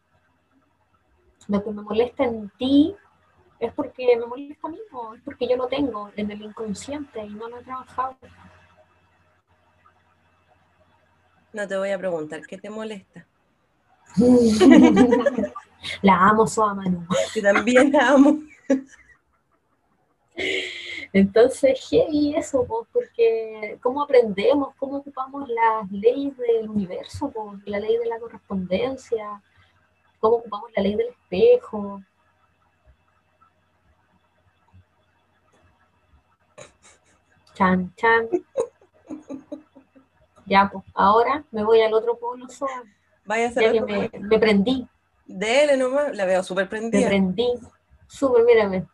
[1.47, 2.95] Lo que me molesta en ti
[3.59, 7.23] es porque me molesta a mí, po, es porque yo lo tengo en el inconsciente
[7.23, 8.15] y no lo he trabajado.
[11.53, 13.25] No te voy a preguntar, ¿qué te molesta?
[16.01, 17.05] La amo, Soa Manu.
[17.33, 18.39] Que también la amo.
[21.13, 27.31] Entonces, heavy eso, po, porque cómo aprendemos, cómo ocupamos las leyes del universo,
[27.65, 29.41] la ley de la correspondencia,
[30.19, 32.03] cómo ocupamos la ley del espejo.
[37.57, 38.27] Chan, chan.
[40.45, 42.83] Ya, pues, ahora me voy al otro polo, Soa,
[43.25, 44.87] Vaya a ya que hacer me, me prendí,
[45.25, 47.07] Dele nomás, la veo súper me prendida.
[47.07, 47.51] prendí.
[48.07, 48.85] Súper, mírame.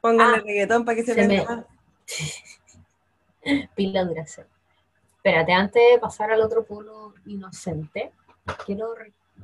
[0.00, 1.64] Póngale Ah, reggaetón para que se se me- más.
[3.74, 4.46] Pila Duracell.
[5.16, 8.12] Espérate, antes de pasar al otro polo inocente,
[8.66, 8.94] quiero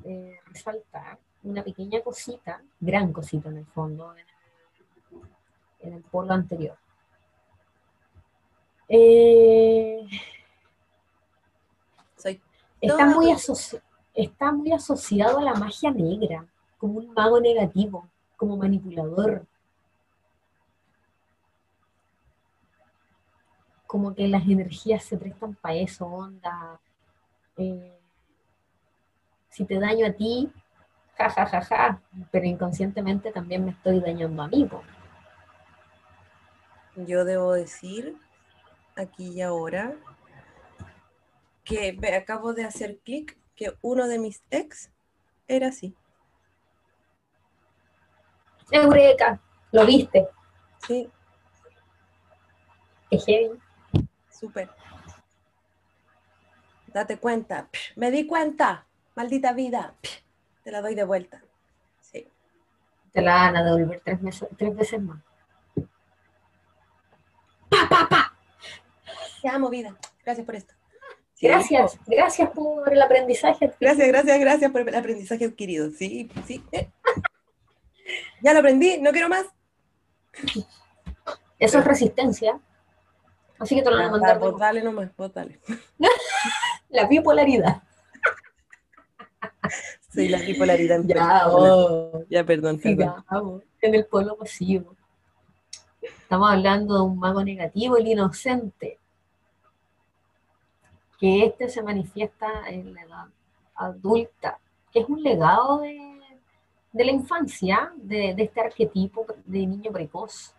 [0.04, 4.26] eh, resaltar una pequeña cosita, gran cosita en el fondo, en el,
[5.80, 6.76] en el polo anterior.
[8.92, 10.04] Eh,
[12.16, 12.40] Soy
[12.80, 13.32] está, muy
[14.14, 16.44] está muy asociado a la magia negra,
[16.76, 19.46] como un mago negativo, como manipulador.
[23.86, 26.80] Como que las energías se prestan para eso, onda.
[27.56, 27.96] eh,
[29.50, 30.50] si te daño a ti,
[31.16, 34.64] ja, ja, ja, ja, pero inconscientemente también me estoy dañando a mí.
[34.64, 34.82] po.
[36.96, 38.16] Yo debo decir
[39.00, 39.94] aquí y ahora
[41.64, 44.90] que me acabo de hacer clic que uno de mis ex
[45.48, 45.94] era así.
[48.70, 49.40] Eureka,
[49.72, 50.28] lo viste,
[50.86, 51.10] Sí,
[53.10, 53.58] qué heavy.
[54.30, 54.70] súper.
[56.86, 57.68] Date cuenta.
[57.70, 58.86] Psh, Me di cuenta.
[59.14, 59.94] Maldita vida.
[60.02, 60.22] Psh,
[60.64, 61.42] Te la doy de vuelta.
[62.00, 62.26] Sí.
[63.12, 65.20] Te la van a devolver tres, meses- tres veces más.
[67.68, 68.36] Pa, pa, pa.
[69.42, 69.96] Te amo, vida.
[70.24, 70.74] Gracias por esto.
[71.34, 73.72] Sí, Gracias, gracias por el aprendizaje.
[73.80, 75.90] Gracias, gracias, gracias por el aprendizaje adquirido.
[75.90, 76.62] Sí, sí.
[76.72, 76.90] eh.
[78.42, 79.46] Ya lo aprendí, no quiero más.
[81.58, 82.58] Eso es resistencia.
[83.58, 84.38] Así que te lo van a Ya, mandar.
[84.40, 85.60] vos dale nomás, vos dale.
[86.88, 87.82] La bipolaridad.
[90.12, 90.96] Sí, la bipolaridad.
[91.02, 93.62] en Ya, oh, Ya, perdón, perdón.
[93.80, 94.96] en el polo pasivo.
[96.02, 98.98] Estamos hablando de un mago negativo, el inocente.
[101.20, 103.26] Que este se manifiesta en la edad
[103.74, 104.58] adulta,
[104.90, 106.18] que es un legado de,
[106.92, 110.54] de la infancia, de, de este arquetipo de niño precoz.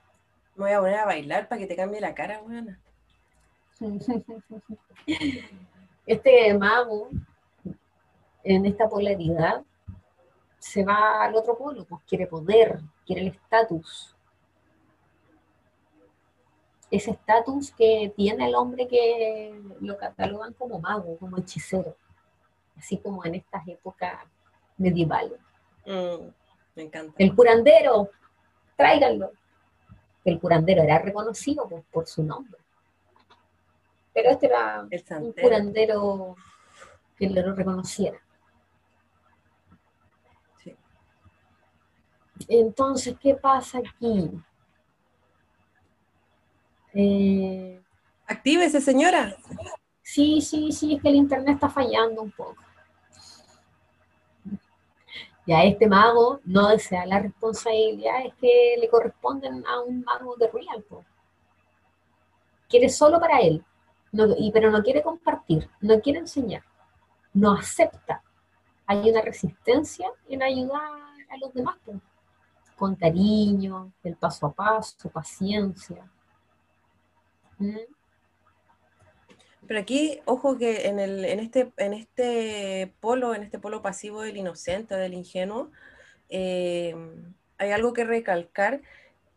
[0.55, 2.80] Me voy a poner a bailar para que te cambie la cara, buena.
[6.05, 7.09] Este mago,
[8.43, 9.64] en esta polaridad,
[10.57, 14.16] se va al otro polo, pues quiere poder, quiere el estatus.
[16.91, 21.95] Ese estatus que tiene el hombre que lo catalogan como mago, como hechicero,
[22.77, 24.25] así como en estas épocas
[24.77, 25.39] medievales.
[25.85, 26.27] Mm,
[26.75, 27.15] me encanta.
[27.17, 28.09] El curandero,
[28.75, 29.31] tráiganlo.
[30.26, 32.59] El curandero era reconocido por su nombre.
[34.13, 36.35] Pero este era El un curandero
[37.18, 38.19] que lo reconociera.
[40.61, 40.76] Sí.
[42.49, 44.30] Entonces, ¿qué pasa aquí?
[46.93, 47.81] Eh,
[48.27, 49.35] Actívese, señora.
[50.01, 52.55] sí, sí, sí, es que el internet está fallando un poco.
[55.45, 60.47] Y a este mago no desea las responsabilidades que le corresponden a un mago de
[60.49, 60.84] real.
[60.88, 61.03] po.
[62.69, 63.63] Quiere solo para él,
[64.11, 66.63] no- y, pero no quiere compartir, no quiere enseñar,
[67.34, 68.23] no acepta.
[68.85, 70.81] Hay una resistencia en ayudar
[71.30, 71.93] a los demás, po.
[72.77, 76.03] con cariño, el paso a paso, paciencia.
[79.67, 84.21] Pero aquí, ojo que en, el, en, este, en este polo, en este polo pasivo
[84.21, 85.71] del inocente, del ingenuo,
[86.29, 86.95] eh,
[87.57, 88.81] hay algo que recalcar,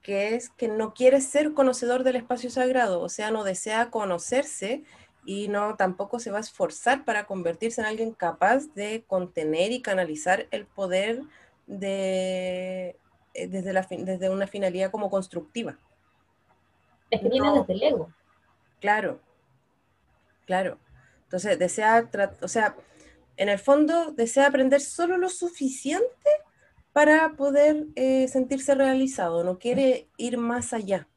[0.02, 4.82] que es que no quiere ser conocedor del espacio sagrado, o sea, no desea conocerse
[5.24, 9.82] y no tampoco se va a esforzar para convertirse en alguien capaz de contener y
[9.82, 11.22] canalizar el poder
[11.66, 12.96] de,
[13.34, 15.78] eh, desde, la, desde una finalidad como constructiva.
[17.10, 17.60] Es que viene No.
[17.60, 18.12] desde el ego.
[18.80, 19.20] Claro,
[20.46, 20.78] claro.
[21.24, 22.08] Entonces, desea,
[22.42, 22.76] o sea,
[23.36, 26.30] en el fondo desea aprender solo lo suficiente
[26.92, 31.08] para poder eh, sentirse realizado, no quiere ir más allá.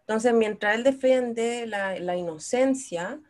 [0.00, 3.20] Entonces, mientras él defiende la, la inocencia,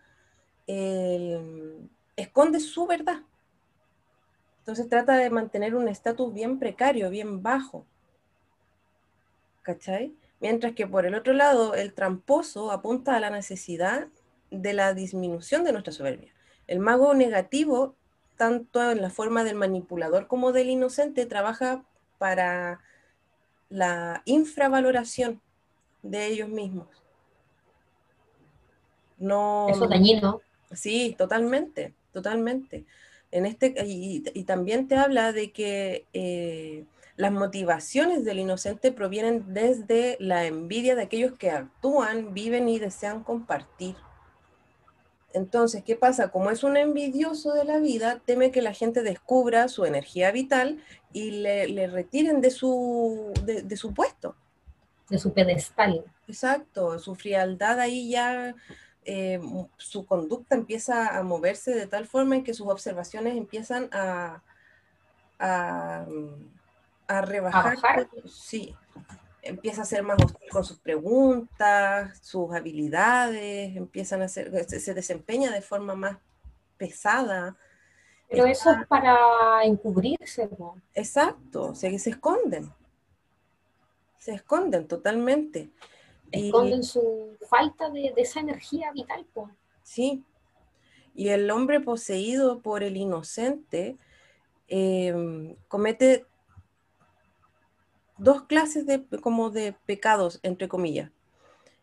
[0.66, 3.23] él esconde su verdad.
[4.61, 7.86] Entonces trata de mantener un estatus bien precario, bien bajo.
[9.62, 10.15] ¿Cachai?
[10.40, 14.09] Mientras que por el otro lado, el tramposo apunta a la necesidad
[14.51, 16.32] de la disminución de nuestra soberbia.
[16.66, 17.97] El mago negativo,
[18.36, 21.85] tanto en la forma del manipulador como del inocente, trabaja
[22.19, 22.81] para
[23.69, 25.40] la infravaloración
[26.02, 26.86] de ellos mismos.
[29.19, 30.40] No, Eso es dañino.
[30.73, 32.85] Sí, totalmente, totalmente.
[33.31, 36.85] En este, y, y también te habla de que eh,
[37.19, 43.24] las motivaciones del inocente provienen desde la envidia de aquellos que actúan, viven y desean
[43.24, 43.97] compartir.
[45.32, 46.31] Entonces, ¿qué pasa?
[46.31, 50.78] Como es un envidioso de la vida, teme que la gente descubra su energía vital
[51.12, 54.36] y le, le retiren de su, de, de su puesto.
[55.11, 56.05] De su pedestal.
[56.28, 58.55] Exacto, su frialdad ahí ya,
[59.05, 59.40] eh,
[59.77, 64.40] su conducta empieza a moverse de tal forma en que sus observaciones empiezan a,
[65.40, 66.07] a,
[67.09, 67.67] a rebajar.
[67.67, 68.09] ¿A bajar?
[68.27, 68.75] Sí,
[69.43, 74.95] empieza a ser más hostil con sus preguntas, sus habilidades, empiezan a ser, se, se
[74.95, 76.19] desempeña de forma más
[76.77, 77.57] pesada.
[78.31, 80.49] Pero Está- eso es para encubrirse.
[80.59, 80.77] ¿no?
[80.95, 82.71] Exacto, o sea que se esconden.
[84.19, 85.71] Se esconden totalmente.
[86.31, 89.25] Y- Esconden su falta de, de esa energía vital.
[89.33, 89.51] po.
[89.83, 90.23] Sí.
[91.15, 93.97] Y el hombre poseído por el inocente
[94.69, 96.27] eh, comete
[98.19, 101.11] dos clases de, como de pecados, entre comillas.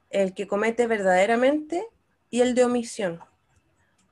[0.10, 1.88] El que comete verdaderamente
[2.30, 3.20] y el de omisión.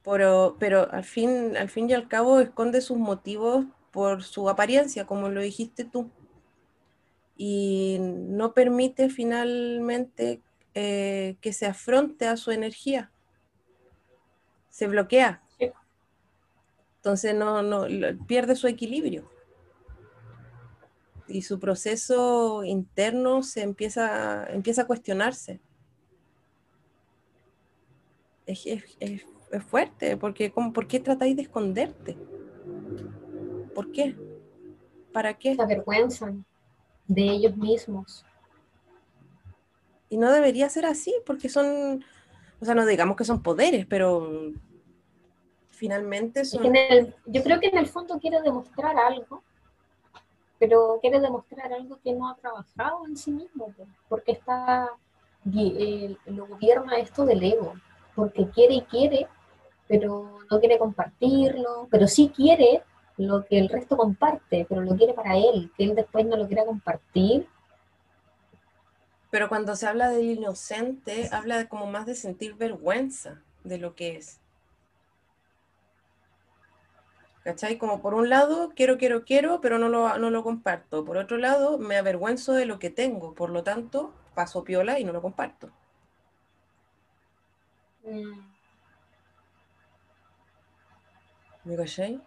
[0.04, 5.06] Pero, pero al fin, al fin y al cabo esconde sus motivos por su apariencia,
[5.06, 6.10] como lo dijiste tú.
[7.38, 10.42] Y no permite finalmente
[10.74, 13.12] eh, que se afronte a su energía.
[14.70, 15.42] Se bloquea.
[16.98, 17.86] Entonces no, no
[18.28, 19.30] pierde su equilibrio.
[21.34, 25.60] Y su proceso interno se empieza, empieza a cuestionarse.
[28.46, 32.16] Es, es- es- es fuerte, porque ¿cómo- ¿por qué tratáis de esconderte?
[33.74, 34.16] ¿Por qué?
[35.12, 35.56] ¿Para qué?
[35.56, 36.46] Se avergüenzan
[37.08, 38.24] de ellos mismos.
[40.10, 42.06] Y no debería ser así, porque son,
[42.62, 44.52] o sea, no digamos que son poderes, pero
[45.72, 46.64] finalmente son...
[46.68, 49.44] en el- yo creo que en el fondo quiere demostrar algo,
[50.64, 54.90] pero quiere demostrar algo que no ha trabajado en sí mismo, po, porque está,
[55.44, 57.74] lo gobierna esto del ego,
[58.16, 59.28] porque quiere y quiere,
[59.90, 62.82] pero no quiere compartirlo, pero sí quiere
[63.18, 66.48] lo que el resto comparte, pero lo quiere para él, que él después no lo
[66.48, 67.46] quiera compartir,
[69.30, 74.16] Pero cuando se habla del inocente, habla como más de sentir vergüenza de lo que
[74.16, 74.40] es.
[77.44, 77.78] ¿Cachai?
[77.78, 81.06] Como por un lado, quiero, quiero, quiero, pero no lo, no lo comparto.
[81.06, 83.36] Por otro lado, me avergüenzo de lo que tengo.
[83.36, 85.72] Por lo tanto, paso piola y no lo comparto.
[88.06, 88.44] mm,
[91.66, 92.22] ¿Me cachai?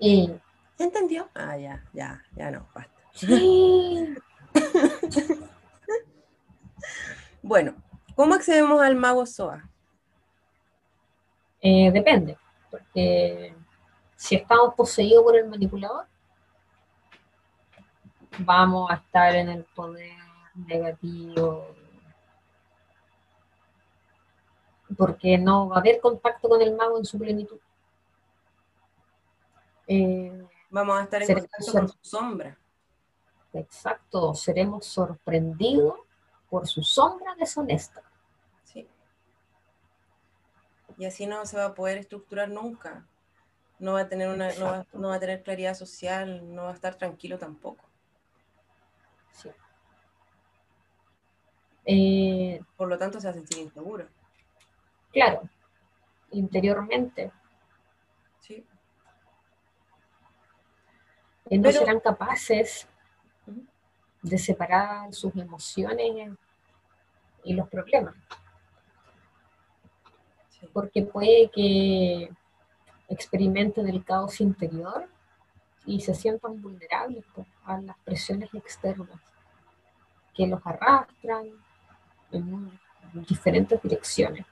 [0.00, 0.30] y
[0.78, 1.28] ¿Entendió?
[1.34, 3.02] Ah, ya, ya, ya no, basta.
[3.12, 4.16] sí,
[7.42, 7.74] Bueno,
[8.14, 9.68] ¿cómo accedemos al mago Soa?
[11.60, 12.36] Eh, depende,
[12.70, 13.54] porque
[14.16, 16.06] si estamos poseídos por el manipulador,
[18.38, 20.16] vamos a estar en el poder
[20.54, 21.74] negativo,
[24.96, 27.58] porque no va a haber contacto con el mago en su plenitud.
[29.86, 32.58] Eh, Vamos a estar en contacto con su sombra.
[33.52, 35.94] exacto, seremos sorprendidos
[36.50, 38.02] por su sombra deshonesta.
[40.98, 43.06] Y así no se va a poder estructurar nunca.
[43.78, 44.98] No va a tener una, no va, Exacto.
[44.98, 47.84] no va a tener claridad social, no va a estar tranquilo tampoco.
[49.32, 49.50] Sí.
[51.86, 54.08] Eh, Por lo tanto, se va a sentir inseguro.
[55.12, 55.42] claro,
[56.32, 57.32] interiormente
[58.40, 58.64] Sí.
[61.50, 62.86] eh, no Pero- serán capaces
[64.22, 66.30] de separar sus emociones
[67.44, 68.14] y los problemas.
[70.72, 72.30] Porque puede que
[73.08, 75.08] experimenten el caos interior
[75.86, 77.24] y se sientan vulnerables
[77.64, 79.20] a las presiones externas
[80.34, 81.46] que los arrastran
[82.30, 82.78] en
[83.26, 84.44] diferentes direcciones.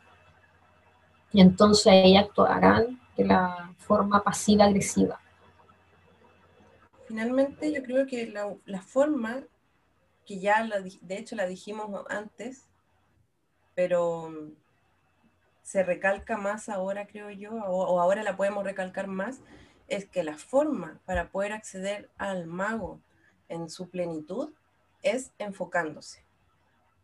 [1.32, 5.20] Y entonces ahí actuarán de la forma pasiva-agresiva.
[7.06, 9.44] Finalmente, yo creo que la, la forma
[10.24, 12.66] que ya la de hecho la dijimos antes,
[13.74, 14.32] pero
[15.66, 19.40] se recalca más ahora, creo yo, o, ahora la podemos recalcar más,
[19.88, 23.00] es que la forma para poder acceder al mago
[23.48, 24.54] en su plenitud
[25.02, 26.24] es enfocándose.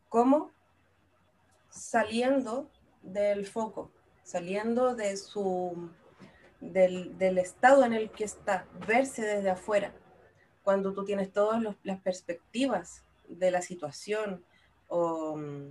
[0.08, 0.52] ¿Cómo?
[1.70, 2.70] Saliendo
[3.02, 3.90] del foco,
[4.22, 5.90] saliendo de su,
[6.60, 9.92] del, del estado en el que está, verse desde afuera.
[10.62, 14.44] Cuando tú tienes todas las perspectivas de la situación
[14.88, 15.66] mm,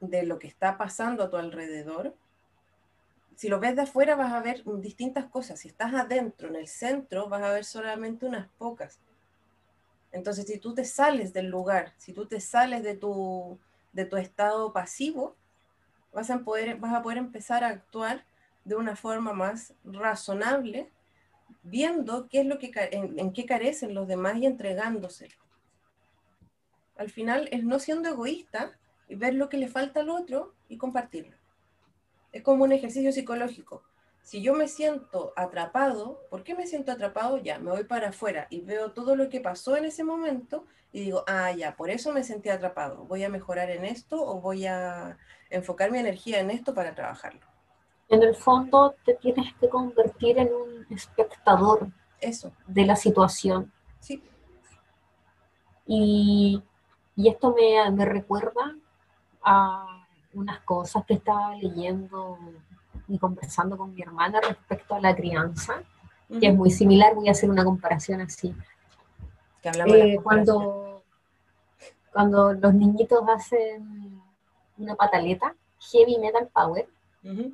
[0.00, 2.14] de lo que está pasando a tu alrededor,
[3.36, 5.60] si lo ves de afuera vas a ver distintas cosas.
[5.60, 9.00] Si estás adentro, en el centro, vas a ver solamente unas pocas.
[10.12, 13.58] Entonces, si tú te sales del lugar, si tú te sales de tu,
[13.92, 15.36] de tu estado pasivo,
[16.12, 18.24] vas a, poder, vas a poder empezar a actuar
[18.64, 20.90] de una forma más razonable,
[21.62, 25.36] viendo qué es lo que, en, qué carecen los demás y entregándoselo.
[26.96, 28.78] Al final es no siendo egoísta
[29.16, 31.36] ver lo que le falta al otro y compartirlo.
[32.32, 33.82] Es como un ejercicio psicológico.
[34.22, 37.38] Si yo me siento atrapado, ¿por qué me siento atrapado?
[37.38, 41.00] Ya, me voy para afuera y veo todo lo que pasó en ese momento y
[41.00, 43.04] digo, ah, ya, por eso me sentí atrapado.
[43.06, 45.18] Voy a mejorar en esto o voy a
[45.50, 47.46] enfocar mi energía en esto para trabajarlo.
[48.10, 51.88] En el fondo te tienes que convertir en un espectador
[52.20, 53.72] Eso, de la situación.
[54.00, 54.22] sí.
[55.86, 56.62] Y,
[57.16, 58.76] y esto me, me recuerda
[59.42, 59.86] a
[60.34, 62.38] unas cosas que estaba leyendo
[63.08, 65.82] y conversando con mi hermana respecto a la crianza,
[66.40, 68.54] que es muy similar, voy a hacer una comparación así.
[69.60, 71.02] Que Eh, cuando,
[72.12, 74.22] cuando los niñitos hacen
[74.78, 75.54] una pataleta,
[75.90, 76.88] heavy metal power,
[77.24, 77.52] Ujú.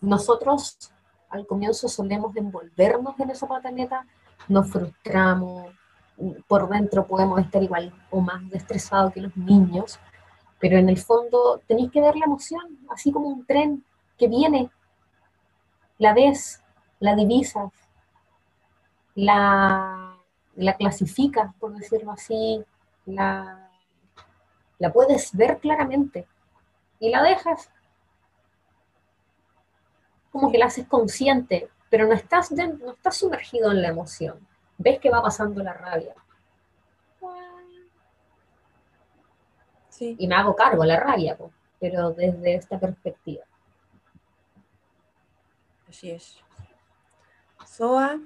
[0.00, 0.90] nosotros
[1.28, 4.06] al comienzo solemos envolvernos en esa pataleta,
[4.48, 5.72] nos frustramos,
[6.46, 9.98] por dentro podemos estar igual o más estresados que los niños,
[10.60, 13.84] pero en el fondo tenéis que ver la emoción, así como un tren
[14.18, 14.70] que viene,
[15.98, 16.62] la ves,
[17.00, 17.72] la divisas,
[19.14, 20.16] la,
[20.56, 22.62] la clasificas, por decirlo así,
[23.06, 23.70] la,
[24.78, 26.28] la puedes ver claramente
[27.00, 27.70] y la dejas
[30.30, 34.46] como que la haces consciente, pero no estás, den- no estás sumergido en la emoción.
[34.78, 36.14] Ves que va pasando la rabia.
[40.04, 40.16] Sí.
[40.18, 41.38] Y me hago cargo la rabia,
[41.80, 43.44] pero desde esta perspectiva.
[45.88, 46.38] Así es.
[47.66, 48.20] Soa,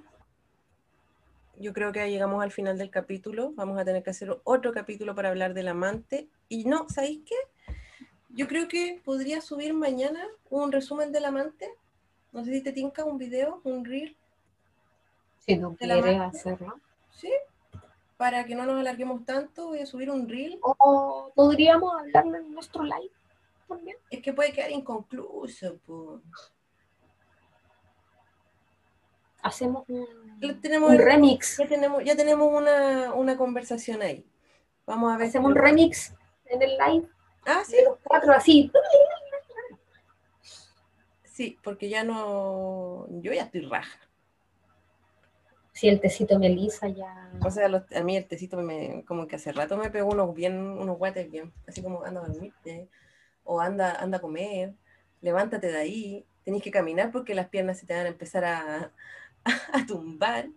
[1.57, 3.53] yo creo que ya llegamos al final del capítulo.
[3.55, 6.29] Vamos a tener que hacer otro capítulo para hablar del amante.
[6.49, 7.37] Y no, ¿sabéis qué?
[8.31, 11.69] Yo creo que podría subir mañana un resumen del amante.
[12.33, 14.17] No sé si te tinca un video, un reel,
[15.47, 16.75] Si la quieres hacerlo.
[17.13, 17.31] ¿sí?
[18.19, 20.59] Para que no nos alarguemos tanto, voy a subir un reel.
[20.61, 23.13] O podríamos hablarlo en nuestro live
[23.69, 23.97] también.
[24.11, 26.21] Es que puede quedar inconcluso, po.
[29.41, 31.59] Hacemos un, tenemos, un remix.
[31.59, 34.27] ya tenemos, ya tenemos una, una conversación ahí.
[34.85, 35.29] Vamos a ver.
[35.29, 36.13] Hacemos un remix
[36.47, 37.09] en el live
[37.47, 37.77] Ah, sí.
[37.77, 38.73] de los cuatro así.
[41.23, 43.07] Sí, porque ya no.
[43.11, 44.08] Yo ya estoy raja.
[45.79, 47.31] Si el tecito Melisa ya.
[47.41, 50.59] O sea, a mí el tecito me, como que hace rato me pegó unos bien,
[50.59, 52.89] unos guates bien, así como anda a dormirte,
[53.45, 54.75] o anda, anda a comer,
[55.21, 58.93] levántate de ahí, tenés que caminar porque las piernas se te van a empezar a,
[59.73, 60.49] a tumbar.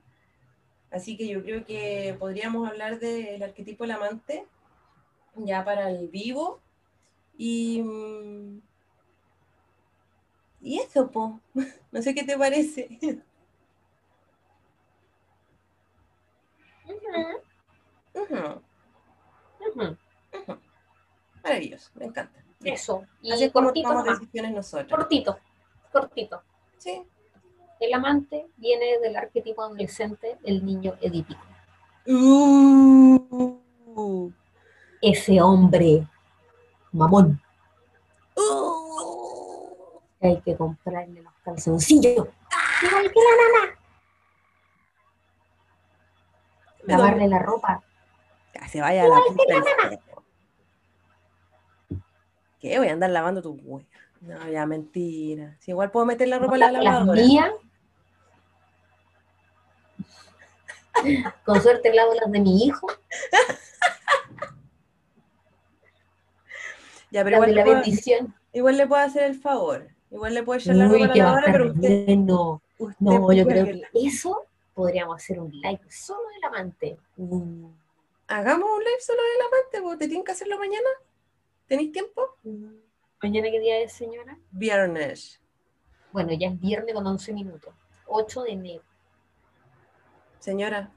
[0.89, 4.47] Así que yo creo que podríamos hablar del arquetipo del amante
[5.35, 6.59] ya para el vivo.
[7.37, 8.59] Y, mm,
[10.61, 11.39] y eso, po.
[11.91, 12.97] No sé qué te parece.
[21.43, 22.43] Maravilloso, me encanta.
[22.63, 23.03] Eso.
[23.21, 24.91] Y Así es como cortito tomamos decisiones nosotros.
[24.91, 25.37] Cortito.
[25.91, 26.43] Cortito.
[26.77, 27.03] Sí.
[27.79, 31.41] El amante viene del arquetipo adolescente, el niño edípico.
[32.05, 33.19] Uh,
[35.01, 36.07] Ese hombre
[36.91, 37.41] mamón
[38.35, 39.99] uh.
[40.21, 42.27] hay que comprarle los calzoncillos.
[42.83, 43.80] Igual que la nana.
[46.97, 47.83] Lavarle la ropa.
[48.53, 49.53] Ya se vaya a la puta.
[52.59, 52.77] ¿Qué?
[52.77, 53.85] Voy a andar lavando tu hueá.
[54.21, 55.55] No, ya, mentira.
[55.59, 57.21] Si igual puedo meter la ropa en la las lavadora.
[57.21, 57.51] mías.
[61.45, 62.87] Con suerte lavo las de mi hijo.
[67.13, 68.35] Ya, pero Las igual la le, puedo, bendición.
[68.53, 69.87] igual le puedo hacer el favor.
[70.11, 73.33] Igual le puedo echar la ropa Uy, a la lavadora, pero usted, No, usted no,
[73.33, 76.97] yo creo que eso podríamos hacer un live solo del amante.
[77.17, 77.65] Mm.
[78.27, 80.89] hagamos un live solo del amante, ¿vos te tienen que hacerlo mañana?
[81.67, 82.37] ¿Tenéis tiempo?
[83.21, 84.37] ¿Mañana qué día es, señora?
[84.51, 85.41] Viernes.
[86.11, 87.73] Bueno, ya es viernes con 11 minutos.
[88.07, 88.83] 8 de enero.
[90.39, 90.91] Señora,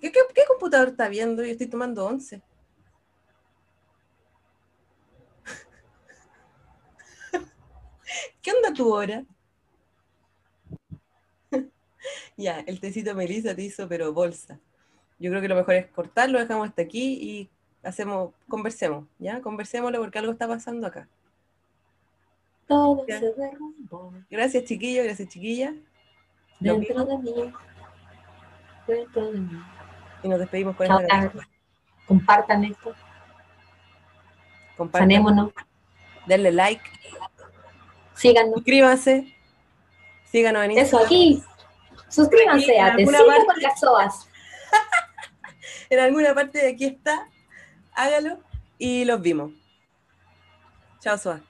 [0.00, 1.42] ¿qué, qué, qué computador está viendo?
[1.44, 2.42] Yo estoy tomando 11.
[8.42, 9.24] ¿Qué onda tu hora?
[12.36, 14.58] ya, el tecito Melissa te hizo, pero bolsa.
[15.18, 17.50] Yo creo que lo mejor es cortarlo, dejamos hasta aquí y
[17.82, 19.40] hacemos, conversemos, ¿ya?
[19.40, 21.08] Conversémoslo porque algo está pasando acá.
[22.66, 23.20] Todo Ya.
[23.20, 25.74] se derrumbó Gracias, chiquillos, gracias, chiquillas.
[26.60, 27.52] Lo dentro de mí.
[28.86, 29.60] Dentro de mí.
[30.22, 31.44] Y nos despedimos con esta canción.
[32.06, 32.94] Compartan esto.
[34.76, 35.52] Compartan, Sanémonos.
[36.26, 36.82] denle like,
[38.14, 38.54] Síganos.
[38.54, 39.34] suscríbanse,
[40.24, 41.06] síganos en Eso Instagram.
[41.06, 41.42] aquí.
[42.08, 43.44] Suscríbanse a parte.
[43.46, 44.28] con las soas.
[45.88, 47.28] En alguna parte de aquí está.
[47.94, 48.40] Hágalo
[48.76, 49.52] y los vimos.
[51.00, 51.40] Chao, Suá.